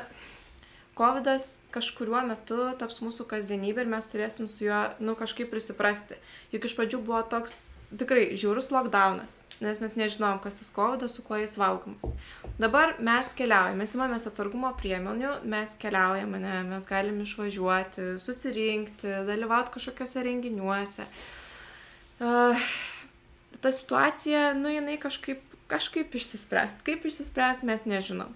[0.96, 1.28] COVID
[1.74, 6.16] kažkuriuo metu taps mūsų kasdienybė ir mes turėsim su juo, nu, kažkaip prisiprasti.
[6.54, 11.22] Juk iš pradžių buvo toks tikrai žiaurus lockdownas, nes mes nežinom, kas tas COVID, su
[11.26, 12.16] kuo jis valgomas.
[12.58, 19.76] Dabar mes keliaujame, mes imamės atsargumo priemonių, mes keliaujame, ne, mes galim išvažiuoti, susirinkti, dalyvauti
[19.76, 21.06] kažkokiuose renginiuose.
[22.16, 22.68] Uh,
[23.60, 26.80] ta situacija, nu, jinai kažkaip, kažkaip išsispręs.
[26.86, 28.32] Kaip išsispręs, mes nežinom.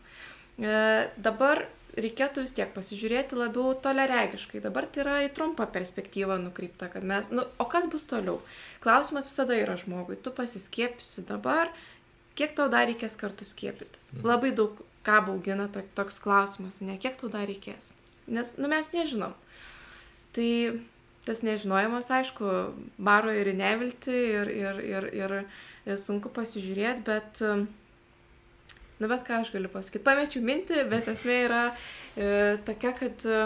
[0.58, 1.64] E, dabar
[1.98, 4.62] reikėtų vis tiek pasižiūrėti labiau toleregiškai.
[4.64, 8.38] Dabar tai yra į trumpą perspektyvą nukreipta, kad mes, nu, o kas bus toliau?
[8.84, 10.18] Klausimas visada yra žmogui.
[10.20, 11.72] Tu pasiskiepysi dabar,
[12.38, 14.12] kiek tau dar reikės kartu skiepytis?
[14.14, 14.28] Mhm.
[14.28, 17.94] Labai daug ką baugina to, toks klausimas, ne kiek tau dar reikės.
[18.30, 19.34] Nes, nu, mes nežinom.
[20.36, 20.50] Tai
[21.26, 22.46] tas nežinojimas, aišku,
[22.98, 25.34] baro ir nevilti, ir, ir, ir, ir,
[26.00, 27.66] sunku pasižiūrėti, bet, um,
[29.00, 30.04] nu, bet ką aš galiu pasakyti.
[30.06, 32.30] Pamečiau mintį, bet esmė yra e,
[32.66, 33.42] tokia, kad e,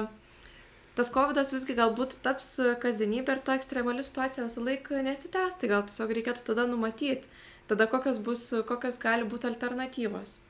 [0.98, 5.86] tas COVID visgi galbūt taps kasdienybė ir ta ekstremali situacija visą laiką nesitęs, tai gal
[5.88, 7.30] tiesiog reikėtų tada numatyti,
[7.70, 10.42] tada kokios, bus, kokios gali būti alternatyvos.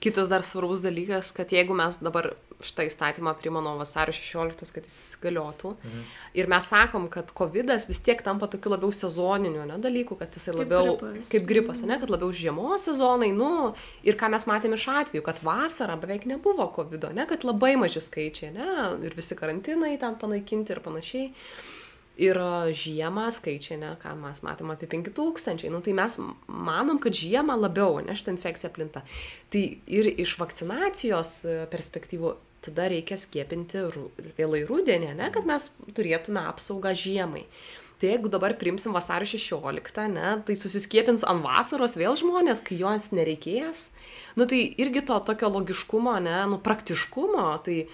[0.00, 4.84] kitas dar svarbus dalykas, kad jeigu mes dabar šitą įstatymą priimam nuo vasario 16, kad
[4.84, 6.02] jis įsigaliotų, Mhm.
[6.34, 10.54] ir mes sakom, kad COVID vis tiek tampa tokiu labiau sezoniniu ne, dalyku, kad jisai
[10.54, 11.28] Kaip labiau gripas.
[11.28, 15.38] kaip gripas, ne, kad labiau žiemos sezonai, nu, ir ką mes matėme iš atveju, kad
[15.42, 20.70] vasarą beveik nebuvo COVID, ne, kad labai maži skaičiai, ne, ir visi karantinai ten panaikinti
[20.72, 21.32] ir panašiai.
[22.16, 26.16] Ir a, žiemą skaičiai, ne, ką mes matėm apie 5000, nu, tai mes
[26.48, 29.02] manom, kad žiemą labiau, ne, šitą infekciją plinta.
[29.52, 29.64] Tai
[29.98, 32.32] ir iš vakcinacijos e, perspektyvų
[32.66, 37.44] tada reikia skiepinti ru- vėlai rudenį, ne, kad mes turėtume apsaugą žiemai.
[37.96, 43.08] Tai jeigu dabar primsim vasario 16, ne, tai susiskiepins ant vasaros vėl žmonės, kai jos
[43.16, 43.86] nereikės.
[44.36, 47.86] Nu tai irgi to tokio logiškumo, ne, nu praktiškumo, tai,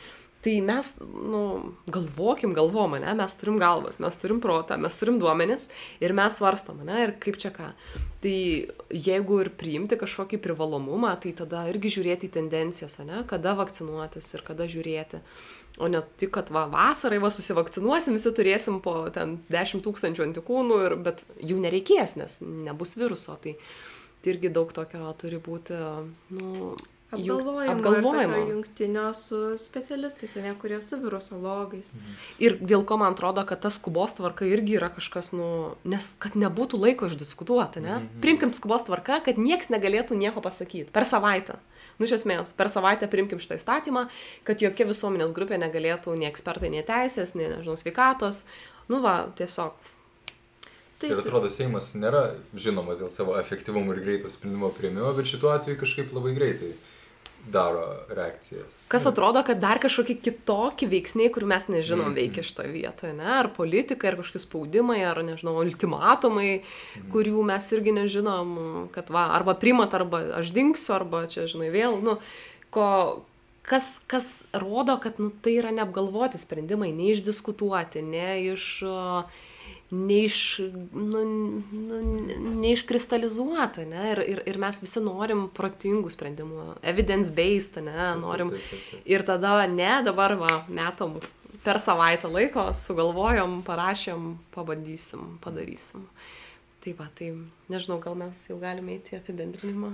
[0.43, 1.43] tai mes, nu,
[1.87, 5.69] galvokim, galvom, ne, mes turim galvas, mes turim protą, mes turim duomenis
[6.03, 7.69] ir mes svarstom, ne, ir kaip čia ką.
[8.23, 8.35] Tai
[8.91, 14.43] jeigu ir priimti kažkokį privalomumą, tai tada irgi žiūrėti į tendencijas, ne, kada vakcinuotis ir
[14.47, 15.23] kada žiūrėti.
[15.81, 20.81] O ne tik, kad va, vasarai va susivakcinuosim, visi turėsim po ten 10 tūkstančių antikūnų,
[20.89, 23.39] ir, bet jų nereikės, nes nebus viruso.
[23.41, 23.55] Tai,
[24.23, 25.79] tai irgi daug tokio turi būti,
[26.35, 26.75] nu,
[27.13, 27.73] Apgalvojimo.
[27.73, 28.37] apgalvojimo.
[28.51, 31.93] Jungtinio su specialistais, ne, kurie su virusologais.
[32.41, 35.49] Ir dėl ko man atrodo, kad tas skubos tvarka irgi yra kažkas, nu,
[35.85, 37.99] nes kad nebūtų laiko išdiskutuoti, ne?
[37.99, 38.21] Mhm.
[38.25, 41.59] Primkim skubos tvarka, kad nieks negalėtų nieko pasakyti per savaitę.
[41.99, 44.07] Nu, iš esmės, per savaitę primkim šitą įstatymą,
[44.49, 48.47] kad jokia visuomenės grupė negalėtų, nei ekspertai, nei teisės, nei, nežinau, sveikatos.
[48.89, 49.77] Nu, va, tiesiog.
[51.03, 55.53] Taip, Ir atrodo, Seimas nėra žinomas dėl savo efektyvumo ir greito sprendimo prieimimo, bet šituo
[55.53, 56.73] atveju kažkaip labai greitai
[57.51, 58.85] daro reakcijas.
[58.89, 62.15] Kas atrodo, kad dar kažkokie kitokie veiksniai, kurių mes nežinom, Mhm.
[62.15, 63.25] veikia šitoje vietoje, ne?
[63.25, 66.63] Ar politika, ar kažkokie spaudimai, ar, nežinau, ultimatumai,
[67.11, 71.99] kurių mes irgi nežinom, kad va, arba primat, arba aš dinksiu, arba čia, žinai, vėl,
[72.03, 72.19] nu,
[72.71, 73.23] ko,
[73.63, 78.83] kas, kas rodo, kad, nu, tai yra neapgalvoti sprendimai, neišdiskutuoti, ne iš...
[78.87, 79.25] uh,
[79.93, 80.59] neiš,
[80.93, 81.21] nu,
[81.73, 81.99] nu,
[82.63, 84.07] neiškristalizuota, ne?
[84.15, 88.09] Ir, ir, ir mes visi norim protingų sprendimų, evidence-based, ne?
[88.21, 88.55] Norim.
[89.05, 91.19] Ir tada, ne, dabar, va, metom
[91.63, 96.09] per savaitę laiko, sugalvojom, parašėm, pabandysim, padarysim.
[96.83, 97.31] Tai va, tai
[97.71, 99.93] nežinau, gal mes jau galime įti apibendrinimą.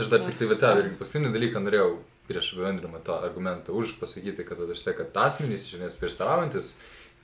[0.00, 1.90] Aš dar tik tai vietą irgi paskutinį dalyką norėjau
[2.30, 6.76] prieš apibendrimą to argumentą už pasakyti, kad aš sakau, kad asmenys iš esmės prieštaraujantis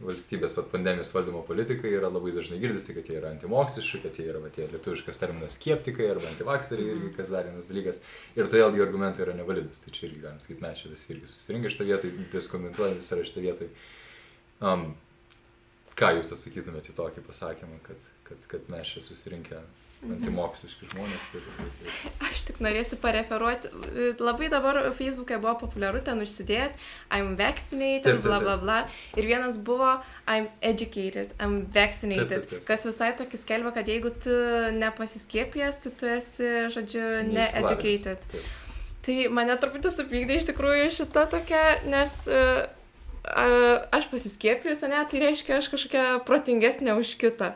[0.03, 4.29] valstybės vat, pandemijos valdymo politikai yra labai dažnai girdisi, kad jie yra antimoksliški, kad jie
[4.31, 8.01] yra va, tie lietuviškas terminas skeptikai arba antivakseriai irgi, kas dar vienas dalykas.
[8.39, 9.83] Ir todėl jų argumentai yra nevalidus.
[9.83, 13.45] Tai čia irgi galim sakyti, mes čia visi irgi susirinkę šitą vietą, diskomentuojantis yra šitą
[13.49, 13.69] vietą.
[14.59, 14.87] Um,
[15.99, 19.65] ką jūs atsakytumėte į tokį pasakymą, kad, kad, kad mes čia susirinkę
[20.07, 21.25] antimoksliški žmonės.
[21.35, 21.97] Ir, ir, ir.
[22.29, 23.71] Aš tik norėsiu pareferuoti.
[24.23, 26.79] Labai dabar Facebook'e buvo populiaru ten užsidėti
[27.15, 28.79] I'm vaccinated, bla bla bla.
[29.19, 29.97] Ir vienas buvo
[30.29, 32.31] I'm educated, I'm vaccinated.
[32.31, 32.65] Taip, taip, taip.
[32.69, 34.39] Kas visai tokį skelbia, kad jeigu tu
[34.79, 38.31] nepasiskiepijęs, tai tu esi, žodžiu, ne-educated.
[39.09, 42.67] Tai mane truputį supykdė iš tikrųjų šita tokia, nes uh,
[43.25, 47.55] uh, aš pasiskiepijus, ne, tai reiškia, aš kažkokia protingesnė už kitą.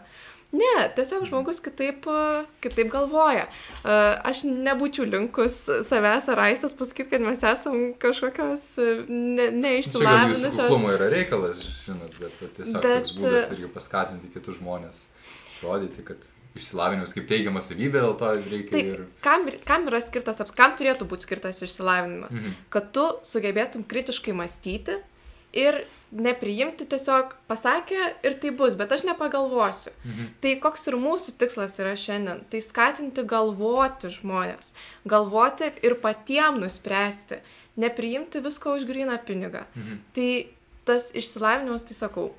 [0.53, 2.05] Ne, tiesiog žmogus kitaip,
[2.61, 3.47] kitaip galvoja.
[3.81, 5.57] Uh, aš nebūčiau linkus
[5.89, 10.59] savęs ar aistas pasakyti, kad mes esam kažkokios uh, ne, neišsilavinusios.
[10.61, 15.07] kuklumo yra reikalas, žinot, bet, bet tiesiog Bet, toks būdas e, irgi paskatinti kitus žmonės,
[15.65, 16.29] rodyti, kad
[16.59, 19.07] išsilavinimas kaip teigiama savybė, dėl to reikia Taip, ir...
[19.25, 22.37] kam, kam yra skirtas, kam turėtų būti skirtas išsilavinimas?
[22.37, 22.61] Mhm.
[22.77, 25.01] Kad tu sugebėtum kritiškai mąstyti
[25.53, 29.95] ir nepriimti tiesiog pasakė ir tai bus, bet aš nepagalvosiu.
[30.05, 30.29] Mhm.
[30.45, 32.43] Tai koks ir mūsų tikslas yra šiandien?
[32.53, 34.75] Tai skatinti galvoti žmonės,
[35.09, 37.41] galvoti ir patiem nuspręsti,
[37.81, 39.65] nepriimti visko už gryną pinigą.
[39.73, 40.05] Mhm.
[40.13, 40.31] Tai
[40.85, 42.33] tas išsilavinimas, tai sakau,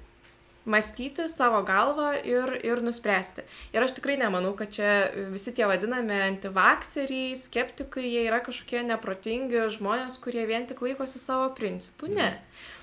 [0.66, 3.44] mąstyti savo galvą ir, ir nuspręsti.
[3.76, 4.92] Ir aš tikrai nemanau, kad čia
[5.34, 11.50] visi tie vadinami antivakseriai, skeptikai, jie yra kažkokie neprotingi žmonės, kurie vien tik laikosi savo
[11.58, 12.14] principų.
[12.16, 12.30] Ne.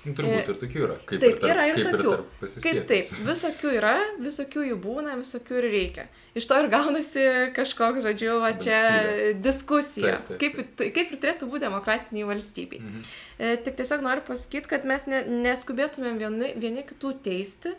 [0.05, 0.95] turbūt ir tokių yra.
[1.05, 2.13] Kaip E, Taip, ir tarp, yra ir kaip tokių.
[2.41, 3.93] Ir Kaip taip, visokių yra,
[4.25, 6.05] visokių jų būna, visokių ir reikia.
[6.39, 7.25] Iš to ir gaunasi
[7.57, 9.41] kažkoks, žodžiu, va čia Valstybė.
[9.43, 10.13] diskusija.
[10.27, 12.79] Taip, taip, Kaip, tai- kaip ir turėtų būti demokratiniai valstybei.
[12.81, 13.03] Mhm.
[13.39, 17.75] E, tik tiesiog noriu pasakyti, kad mes ne, neskubėtumėm vieni, vieni kitų teisti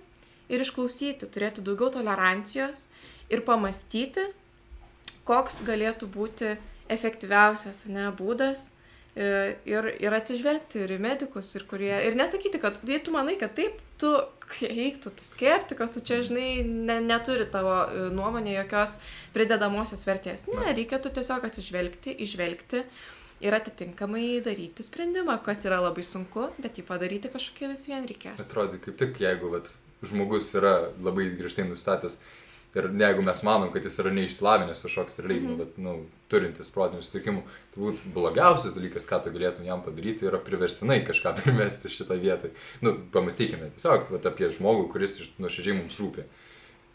[0.52, 2.88] ir išklausyti, turėti daugiau tolerancijos
[3.32, 4.28] ir pamastyti,
[5.24, 6.56] koks galėtų būti
[6.92, 8.81] efektyviausias ne, būdas e,
[9.16, 13.52] ir, ir atsižvelgti ir į medikus, ir, kurie, ir nesakyti, kad jei tu manai, kad
[13.56, 14.12] taip, tu
[14.62, 18.98] eiktų, tu skeptikas, tu čia, žinai, ne, neturi tavo e, nuomonė jokios
[19.34, 20.46] pridedamosios vertės.
[20.50, 22.82] Ne, reikėtų tiesiog atsižvelgti, išvelgti
[23.42, 28.44] ir atitinkamai daryti sprendimą, kas yra labai sunku, bet jį padaryti kažkokie vis vien reikės.
[28.48, 29.72] Atrodo, kaip tik jeigu vat,
[30.04, 32.20] žmogus yra labai griežtai nustatęs
[32.74, 35.60] ir jeigu mes manom, kad jis yra neišsilavinęs kažkoks realiai, mm Mhm.
[35.60, 35.82] -hmm.
[35.84, 37.42] nu, turintis protinių sutrikimų,
[37.74, 42.48] turbūt blogiausias dalykas, ką tu galėtum jam padaryti, yra priversinai kažką primesti šitą vietą.
[42.80, 46.24] Nu, pamastykime tiesiog vat, apie žmogų, kuris nuoširdžiai mums rūpi.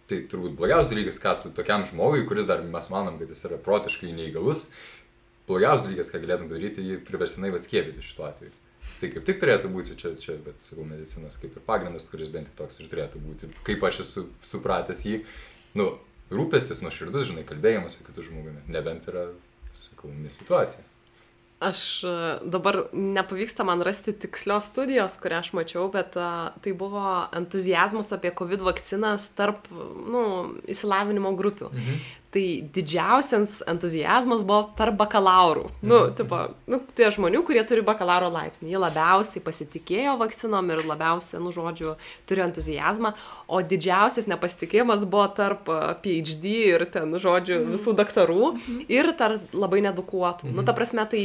[0.08, 3.58] Tai turbūt blogiausias dalykas, ką tu tokiam žmogui, kuris dar mes manom, kad jis yra
[3.58, 4.72] protiškai neįgalus,
[5.48, 8.52] blogiausias dalykas, ką galėtum daryti, jį priversinai vaskiepyti šituo atveju.
[9.02, 12.48] Tai kaip tik turėtų būti čia, čia, bet sakau, medicinos kaip ir pagrindas, kuris bent
[12.48, 13.50] jau toks ir turėtų būti.
[13.68, 15.20] Kaip aš esu supratęs jį,
[15.78, 15.92] nu,
[16.34, 19.30] rūpestis nuoširdus, žinai, kalbėjimas su kitu žmogumi, nebent yra,
[19.88, 20.86] sakau, situacija.
[21.60, 22.10] Aš e,
[22.46, 27.02] dabar nepavyksta man rasti tikslios studijos, kurią aš mačiau, bet a, tai buvo
[27.34, 30.22] entuzijazmas apie COVID vakcinas tarp, nu,
[30.70, 31.72] įsilavinimo grupių.
[31.74, 32.04] Mhm.
[32.28, 32.44] Tai
[32.76, 35.70] didžiausias entuzijazmas buvo tarp bakalaurų.
[35.88, 38.74] Nu, tipo, nu, tie žmonių, kurie turi bakalauro laipsnį.
[38.74, 41.96] Jie labiausiai pasitikėjo vakcinom ir labiausiai, nu, žodžiu,
[42.28, 43.14] turi entuzijazmą.
[43.48, 45.72] O didžiausias nepasitikėjimas buvo tarp
[46.04, 48.52] PhD ir ten, žodžiu, visų daktarų
[48.92, 50.52] ir tarp labai nedukuotų.
[50.52, 51.24] Nu, ta prasme, tai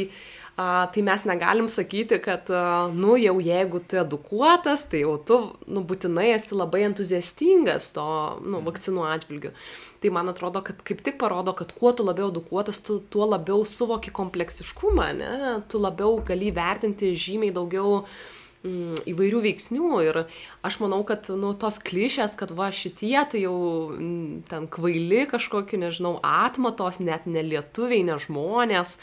[0.52, 5.38] A, tai mes negalim sakyti, kad, a, nu, jau jeigu tu edukuotas, tai jau tu,
[5.64, 8.04] nu, būtinai esi labai entuziastingas to,
[8.44, 9.54] nu, vakcinų atžvilgiu.
[10.02, 13.64] Tai man atrodo, kad kaip tik parodo, kad kuo tu labiau edukuotas, tu tuo labiau
[13.64, 15.32] suvoki kompleksiškumą, ne?
[15.72, 20.18] Tu labiau gali vertinti žymiai daugiau mm, įvairių veiksnių ir
[20.62, 23.56] aš manau, kad nu, tos klišės, kad va šitie tai jau
[23.90, 29.00] mm, ten kvaili kažkokie, nežinau, atmatos, net ne lietuviai, ne žmonės,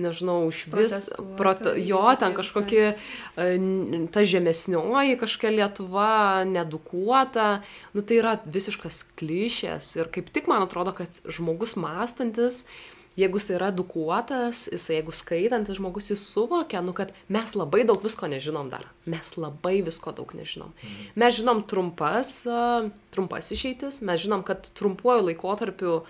[0.00, 0.96] nežinau, iš vis,
[1.36, 2.86] prote, jo, ten kažkokie,
[3.36, 6.08] ta žemesnioji kažkokia Lietuva,
[6.48, 7.50] nedukuota,
[7.92, 12.64] nu tai yra visiškas klišės ir kaip tik man atrodo, kad žmogus mąstantis,
[13.16, 18.02] jeigu jis yra edukuotas, jis jeigu skaitantis žmogus, jis suvokia, nu, kad mes labai daug
[18.04, 18.88] visko nežinom dar.
[19.04, 20.72] Mes labai visko daug nežinom.
[21.18, 22.42] Mes žinom trumpas,
[23.14, 26.02] trumpas išeitis, mes žinom, kad trumpuoju laikotarpiu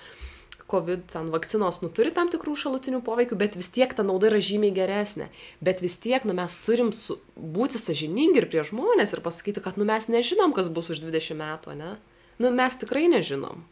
[0.73, 4.41] COVID ten vakcinos nu turi tam tikrų šalutinių poveikių, bet vis tiek ta nauda yra
[4.41, 5.29] žymiai geresnė.
[5.61, 9.77] Bet vis tiek, nu mes turim su, būti sažiningi ir prie žmonės ir pasakyti, kad
[9.77, 11.97] nu mes nežinom, kas bus už 20 metų, ne?
[12.41, 13.67] Nu mes tikrai nežinom.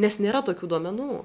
[0.00, 1.20] Nes nėra tokių duomenų.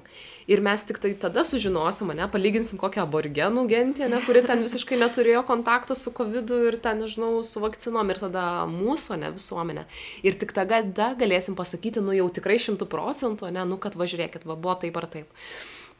[0.50, 4.98] Ir mes tik tai tada sužinosim, ne, palyginsim kokią aborigenų gentį, ne, kuri ten visiškai
[5.00, 9.86] neturėjo kontakto su COVID ir ten, nežinau, su vakcinom ir tada mūsų, ne, visuomenė.
[10.22, 10.84] Ir tik tada
[11.18, 15.10] galėsim pasakyti, nu jau tikrai šimtų procentų, ne, nu kad važiuokit, va buvo taip ar
[15.10, 15.42] taip.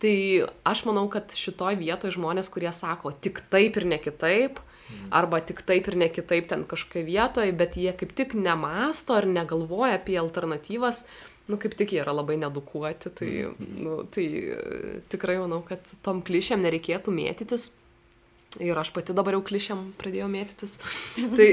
[0.01, 0.16] Tai
[0.64, 4.62] aš manau, kad šitoj vietoj žmonės, kurie sako tik taip ir ne kitaip,
[5.11, 9.26] arba tik taip ir ne kitaip ten kažkokia vietoje, bet jie kaip tik nemasto ar
[9.28, 11.05] negalvoja apie alternatyvas,
[11.51, 14.59] nu, kaip tik jie yra labai nedukuoti, tai, nu, tai e,
[15.12, 17.72] tikrai manau, kad tom klišėm nereikėtų mėtytis.
[18.59, 20.78] Ir aš pati dabar jau klišiam pradėjau mėtytis.
[21.38, 21.51] tai,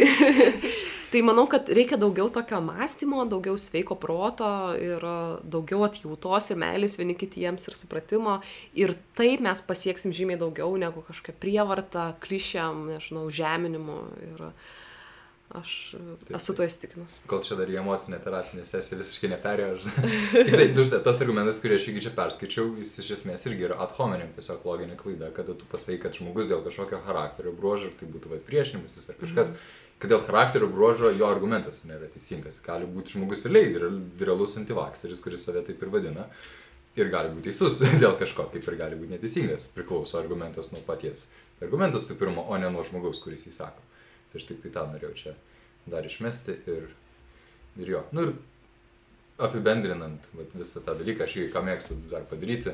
[1.12, 4.50] tai manau, kad reikia daugiau tokio mąstymo, daugiau sveiko proto
[4.80, 5.04] ir
[5.44, 8.40] daugiau atjautos ir meilės vieni kitiems ir supratimo.
[8.78, 14.02] Ir taip mes pasieksim žymiai daugiau negu kažkokia prievarta, klišiam, nežinau, žeminimu.
[14.32, 14.52] Ir,
[15.56, 17.22] Aš taip, esu tuo įstikinus.
[17.32, 19.78] Kol čia dar į emocinę terapinę sesiją visiškai neperėjo.
[20.34, 23.78] Tik tai, dusia, tas argumentas, kurį aš iki čia perskaičiau, jis iš esmės irgi yra
[23.86, 27.96] ad hominem tiesiog loginė klaida, kada tu pasakai, kad žmogus dėl kažkokio charakterio bruožo, ar
[27.96, 29.87] tai būtų va, priešinimasis ar kažkas, mhm.
[29.98, 32.60] Kad dėl charakterio bruožo jo argumentas nėra teisingas.
[32.66, 33.92] Gali būti žmogus realiai
[34.22, 36.28] realus antivakseris, kuris save taip ir vadina.
[36.98, 39.70] Ir gali būti teisus dėl kažko, kaip ir gali būti neteisingas.
[39.74, 41.28] Priklauso argumentas nuo paties.
[41.62, 43.82] Argumentas tai pirmo, o ne nuo žmogaus, kuris jį sako.
[44.30, 45.34] Tai aš tik tai tą norėjau čia
[45.88, 46.90] dar išmesti ir,
[47.80, 48.04] ir jo.
[48.14, 48.34] Nu ir
[49.42, 52.74] apibendrinant vat, visą tą dalyką, aš jį ką mėgstu dar padaryti,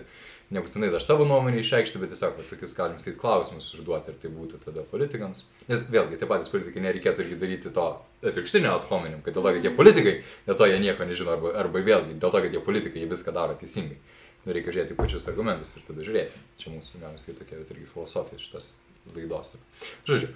[0.54, 4.32] nebūtinai dar savo nuomonę išreikšti, bet tiesiog vat, tokius galim sakyti klausimus užduoti ir tai
[4.34, 5.46] būtų tada politikams.
[5.70, 7.88] Nes vėlgi, tie patys politikai nereikėtų irgi daryti to
[8.24, 10.16] atvirkštinio athominim, kad dėl to, kad jie politikai,
[10.48, 13.36] dėl to jie nieko nežino, arba, arba vėlgi dėl to, kad jie politikai, jie viską
[13.36, 14.00] daro teisingai.
[14.44, 16.41] Nu, reikia žiūrėti pačius argumentus ir tada žiūrėti.
[16.60, 18.74] Čia mūsų, galima sakyti, tokia irgi filosofija šitas
[19.16, 19.56] laidos.
[20.10, 20.34] Žodžiu,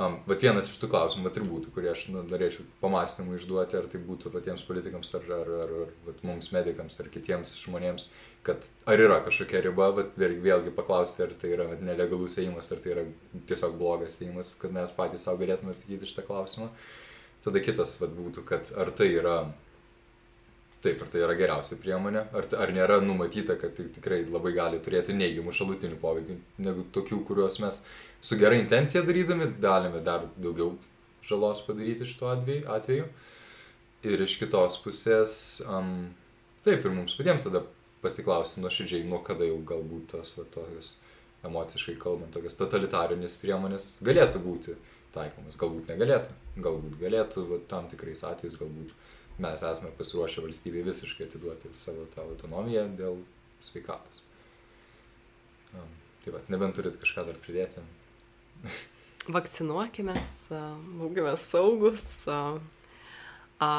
[0.00, 3.98] Um, vat vienas iš tų klausimų atributų, kurie aš nu, norėčiau pamastymų išduoti, ar tai
[4.00, 8.06] būtų patiems politikams, ar, ar, ar, ar vat, mums medikams, ar kitiems žmonėms,
[8.46, 12.82] kad ar yra kažkokia riba, vat, vėlgi paklausti, ar tai yra vat, nelegalus įėjimas, ar
[12.82, 13.06] tai yra
[13.50, 16.70] tiesiog blogas įėjimas, kad mes patys savo galėtume atsakyti šitą klausimą.
[17.44, 19.40] Tada kitas vat, būtų, kad ar tai yra
[20.80, 24.78] Taip, ar tai yra geriausia priemonė, ar, ar nėra numatyta, kad tai tikrai labai gali
[24.80, 27.82] turėti neigiamų šalutinių poveikių, negu tokių, kuriuos mes
[28.24, 30.70] su gera intencija darydami galime dar daugiau
[31.28, 33.10] žalos padaryti šituo atveju.
[34.08, 35.34] Ir iš kitos pusės,
[35.68, 36.14] um,
[36.64, 37.60] taip, ir mums patiems tada
[38.02, 40.94] pasiklausti nuoširdžiai, nuo kada jau galbūt tos va, tokios
[41.46, 44.76] emociškai kalbant, tokios totalitarinės priemonės galėtų būti
[45.14, 46.34] taikomas, galbūt negalėtų,
[46.64, 48.94] galbūt galėtų, va, tam tikrais atvejais galbūt
[49.40, 53.20] mes esame pasiruošę valstybei visiškai atiduoti savo tą autonomiją dėl
[53.64, 54.24] sveikatos.
[55.72, 55.90] Um,
[56.24, 57.84] tai va, nebent turit kažką dar pridėti.
[59.36, 60.16] Vakcinuokime,
[61.00, 62.08] būkime saugus.
[62.28, 62.56] A,
[63.60, 63.70] a,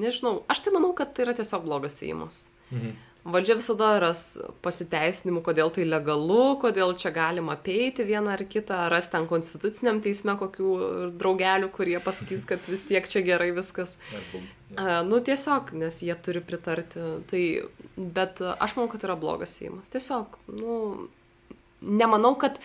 [0.00, 2.48] nežinau, aš tai manau, kad tai yra tiesiog blogas įimas.
[2.72, 4.22] Mhm valdžia visada ras
[4.64, 10.36] pasiteisinimų, kodėl tai legalu, kodėl čia galima apeiti vieną ar kitą, ras ten konstituciniam teisme
[10.40, 10.72] kokių
[11.20, 13.98] draugelių, kurie pasakys, kad vis tiek čia gerai viskas.
[14.76, 17.02] A, nu tiesiog, nes jie turi pritarti.
[17.30, 17.42] Tai,
[17.96, 19.92] bet aš manau, kad yra blogas įimas.
[19.92, 20.76] Tiesiog, nu,
[21.82, 22.60] nemanau, kad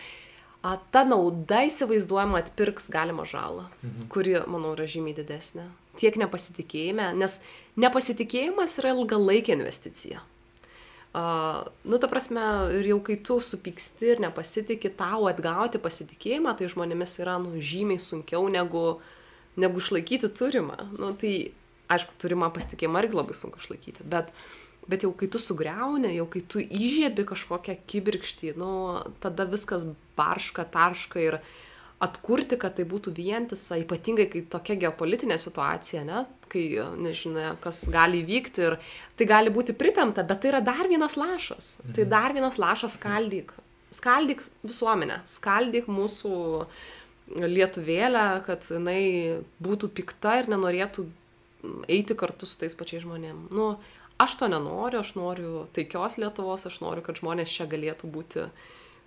[0.62, 4.06] a, ta nauda įsivaizduojama atpirks galimą žalą, mhm.
[4.12, 5.68] kuri, manau, yra žymiai didesnė.
[5.96, 7.38] Tiek nepasitikėjime, nes
[7.80, 10.20] nepasitikėjimas yra ilgalaikė investicija.
[11.16, 12.42] Uh, nu, ta prasme,
[12.76, 18.02] ir jau kai tu supyksti ir nepasitikė, tau atgauti pasitikėjimą, tai žmonėmis yra, nu, žymiai
[18.02, 18.98] sunkiau negu,
[19.56, 20.76] negu išlaikyti turimą.
[20.98, 21.54] Nu, tai,
[21.88, 24.34] aišku, turimą pasitikėjimą irgi labai sunku išlaikyti, bet,
[24.92, 28.72] bet jau kai tu sugriauni, jau kai tu įžiebi kažkokią kibirkštį, nu,
[29.24, 29.88] tada viskas
[30.20, 31.65] barška, tarška ir, uh,
[32.02, 36.64] atkurti, kad tai būtų vientisa, ypatingai kai tokia geopolitinė situacija, ne, kai
[37.00, 38.76] nežinia, kas gali įvykti ir
[39.16, 41.78] tai gali būti pritemta, bet tai yra dar vienas lašas.
[41.86, 42.12] Tai mhm.
[42.12, 43.54] Dar vienas lašas skaldyk.
[43.96, 46.34] Skaldyk visuomenę, skaldyk mūsų
[47.26, 51.06] lietuvėlę, kad jinai būtų pikta ir nenorėtų
[51.88, 53.50] eiti kartu su tais pačiais žmonėmis.
[53.54, 53.76] Nu,
[54.22, 58.46] aš to nenoriu, aš noriu taikios Lietuvos, aš noriu, kad žmonės čia galėtų būti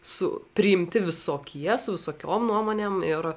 [0.01, 3.33] su, priimti visokie, su visokiom nuomonėm ir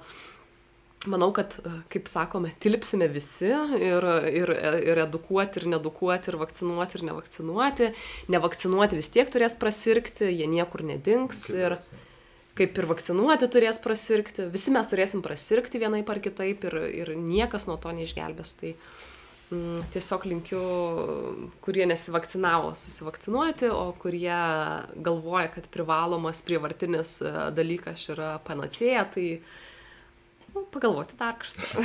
[1.11, 1.57] manau, kad,
[1.91, 4.53] kaip sakome, tilpsime visi ir, ir,
[4.93, 7.91] ir edukuoti, ir nedukuoti, ir vakcinuoti, ir nevakcinuoti.
[8.31, 11.49] Nevakcinuoti vis tiek turės prasirgti, jie niekur nedings.
[11.59, 11.81] Ir
[12.59, 17.67] kaip ir vakcinuoti turės prasirgti, visi mes turėsim prasirgti vienaip ar kitaip ir, ir niekas
[17.67, 18.55] nuo to neišgelbės.
[18.61, 19.12] Tai, uh,
[19.93, 20.63] tiesiog linkiu,
[21.65, 24.39] kurie nesivakcinavo, susivakcinuoti, o kurie
[24.97, 29.27] galvoja, kad privalomas prievartinis e, dalykas yra panacėja, tai
[30.55, 31.65] nu, pagalvoti dar kartą.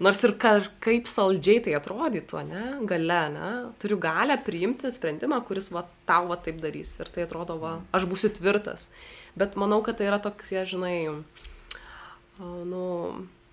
[0.00, 3.48] Nors ir ka, kaip saldžiai tai atrodytų, ne, gale, ne,
[3.82, 6.94] turiu galę priimti sprendimą, kuris va, tau va taip darys.
[7.02, 8.88] Ir tai atrodo, va, aš būsiu tvirtas.
[9.36, 10.94] Bet manau, kad tai yra tokia, žinai,
[12.40, 12.86] nu,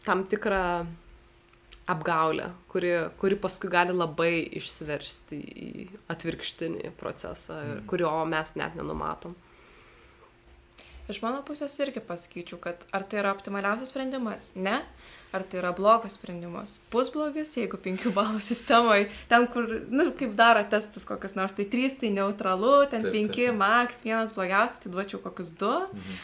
[0.07, 0.87] tam tikra
[1.87, 7.83] apgaulė, kuri, kuri paskui gali labai išsiversti į atvirkštinį procesą, mm.
[7.89, 9.35] kurio mes net nenumatom.
[11.07, 14.49] Iš mano pusės irgi pasakyčiau, kad ar tai yra optimaliausias sprendimas?
[14.59, 14.81] Ne.
[15.35, 16.77] Ar tai yra blogas sprendimas?
[16.91, 21.67] Pusblogis, jeigu penkių balų sistemoje, ten kur, na, nu, kaip daro testus kokius nors, tai
[21.71, 23.61] trys tai neutralu, ten taip, penki, taip, taip.
[23.61, 25.73] max, vienas blogiausias, tai duočiau kokius du.
[25.95, 26.19] Mhm.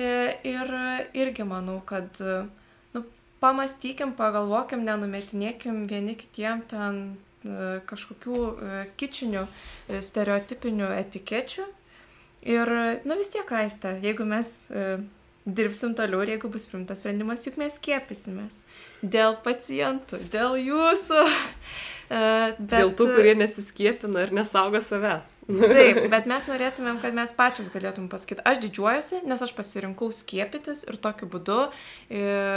[0.00, 0.10] E,
[0.52, 0.74] ir
[1.24, 2.20] irgi manau, kad,
[3.40, 9.44] pamastykim, pagalvokim, nenumetinėkim vieni kitiem ten e, kažkokių e, kičinių,
[10.04, 11.68] stereotipinių etikečių
[12.42, 12.68] Ir,
[13.04, 14.84] nu vis tiek, Aiste, jeigu mes e,
[15.44, 18.62] dirbsim toliau ir jeigu bus primtas sprendimas, juk mes skiepysimės.
[19.02, 21.20] Dėl pacientų, dėl jūsų.
[22.10, 22.20] E,
[22.58, 25.36] bet, dėl tų, kurie nesiskiepina ir nesaugo savęs.
[25.74, 30.82] Taip, bet mes norėtumėm, kad mes pačius galėtum pasakyti, aš didžiuojuosi, nes aš pasirinkau skiepytis
[30.90, 31.60] ir tokiu būdu,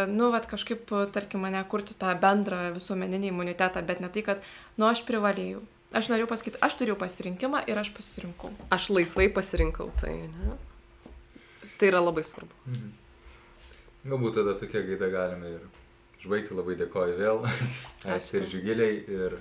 [0.10, 4.50] nu, vad kažkaip, tarkim, mane kurti tą bendrą visuomeninį imunitetą, bet ne tai, kad,
[4.82, 5.62] nu, aš privalėjau.
[5.94, 8.50] Aš noriu pasakyti, aš turiu pasirinkimą ir aš pasirinkau.
[8.74, 10.58] Aš laisvai pasirinkau tai, ne?
[11.78, 12.58] Tai yra labai svarbu.
[12.66, 12.92] Mhm.
[14.10, 15.83] Galbūt tada tokia gaida galime ir
[16.24, 16.56] užbaigti.
[16.56, 17.44] Labai dėkoju vėl,
[18.16, 19.02] Aistė ir Žygiliai.
[19.12, 19.38] Ir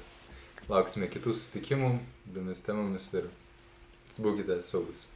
[0.71, 1.95] lauksime kitų susitikimų,
[2.31, 3.31] įdomis temomis ir
[4.19, 5.07] būkite saugus.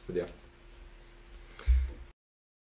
[0.00, 0.26] Sudė.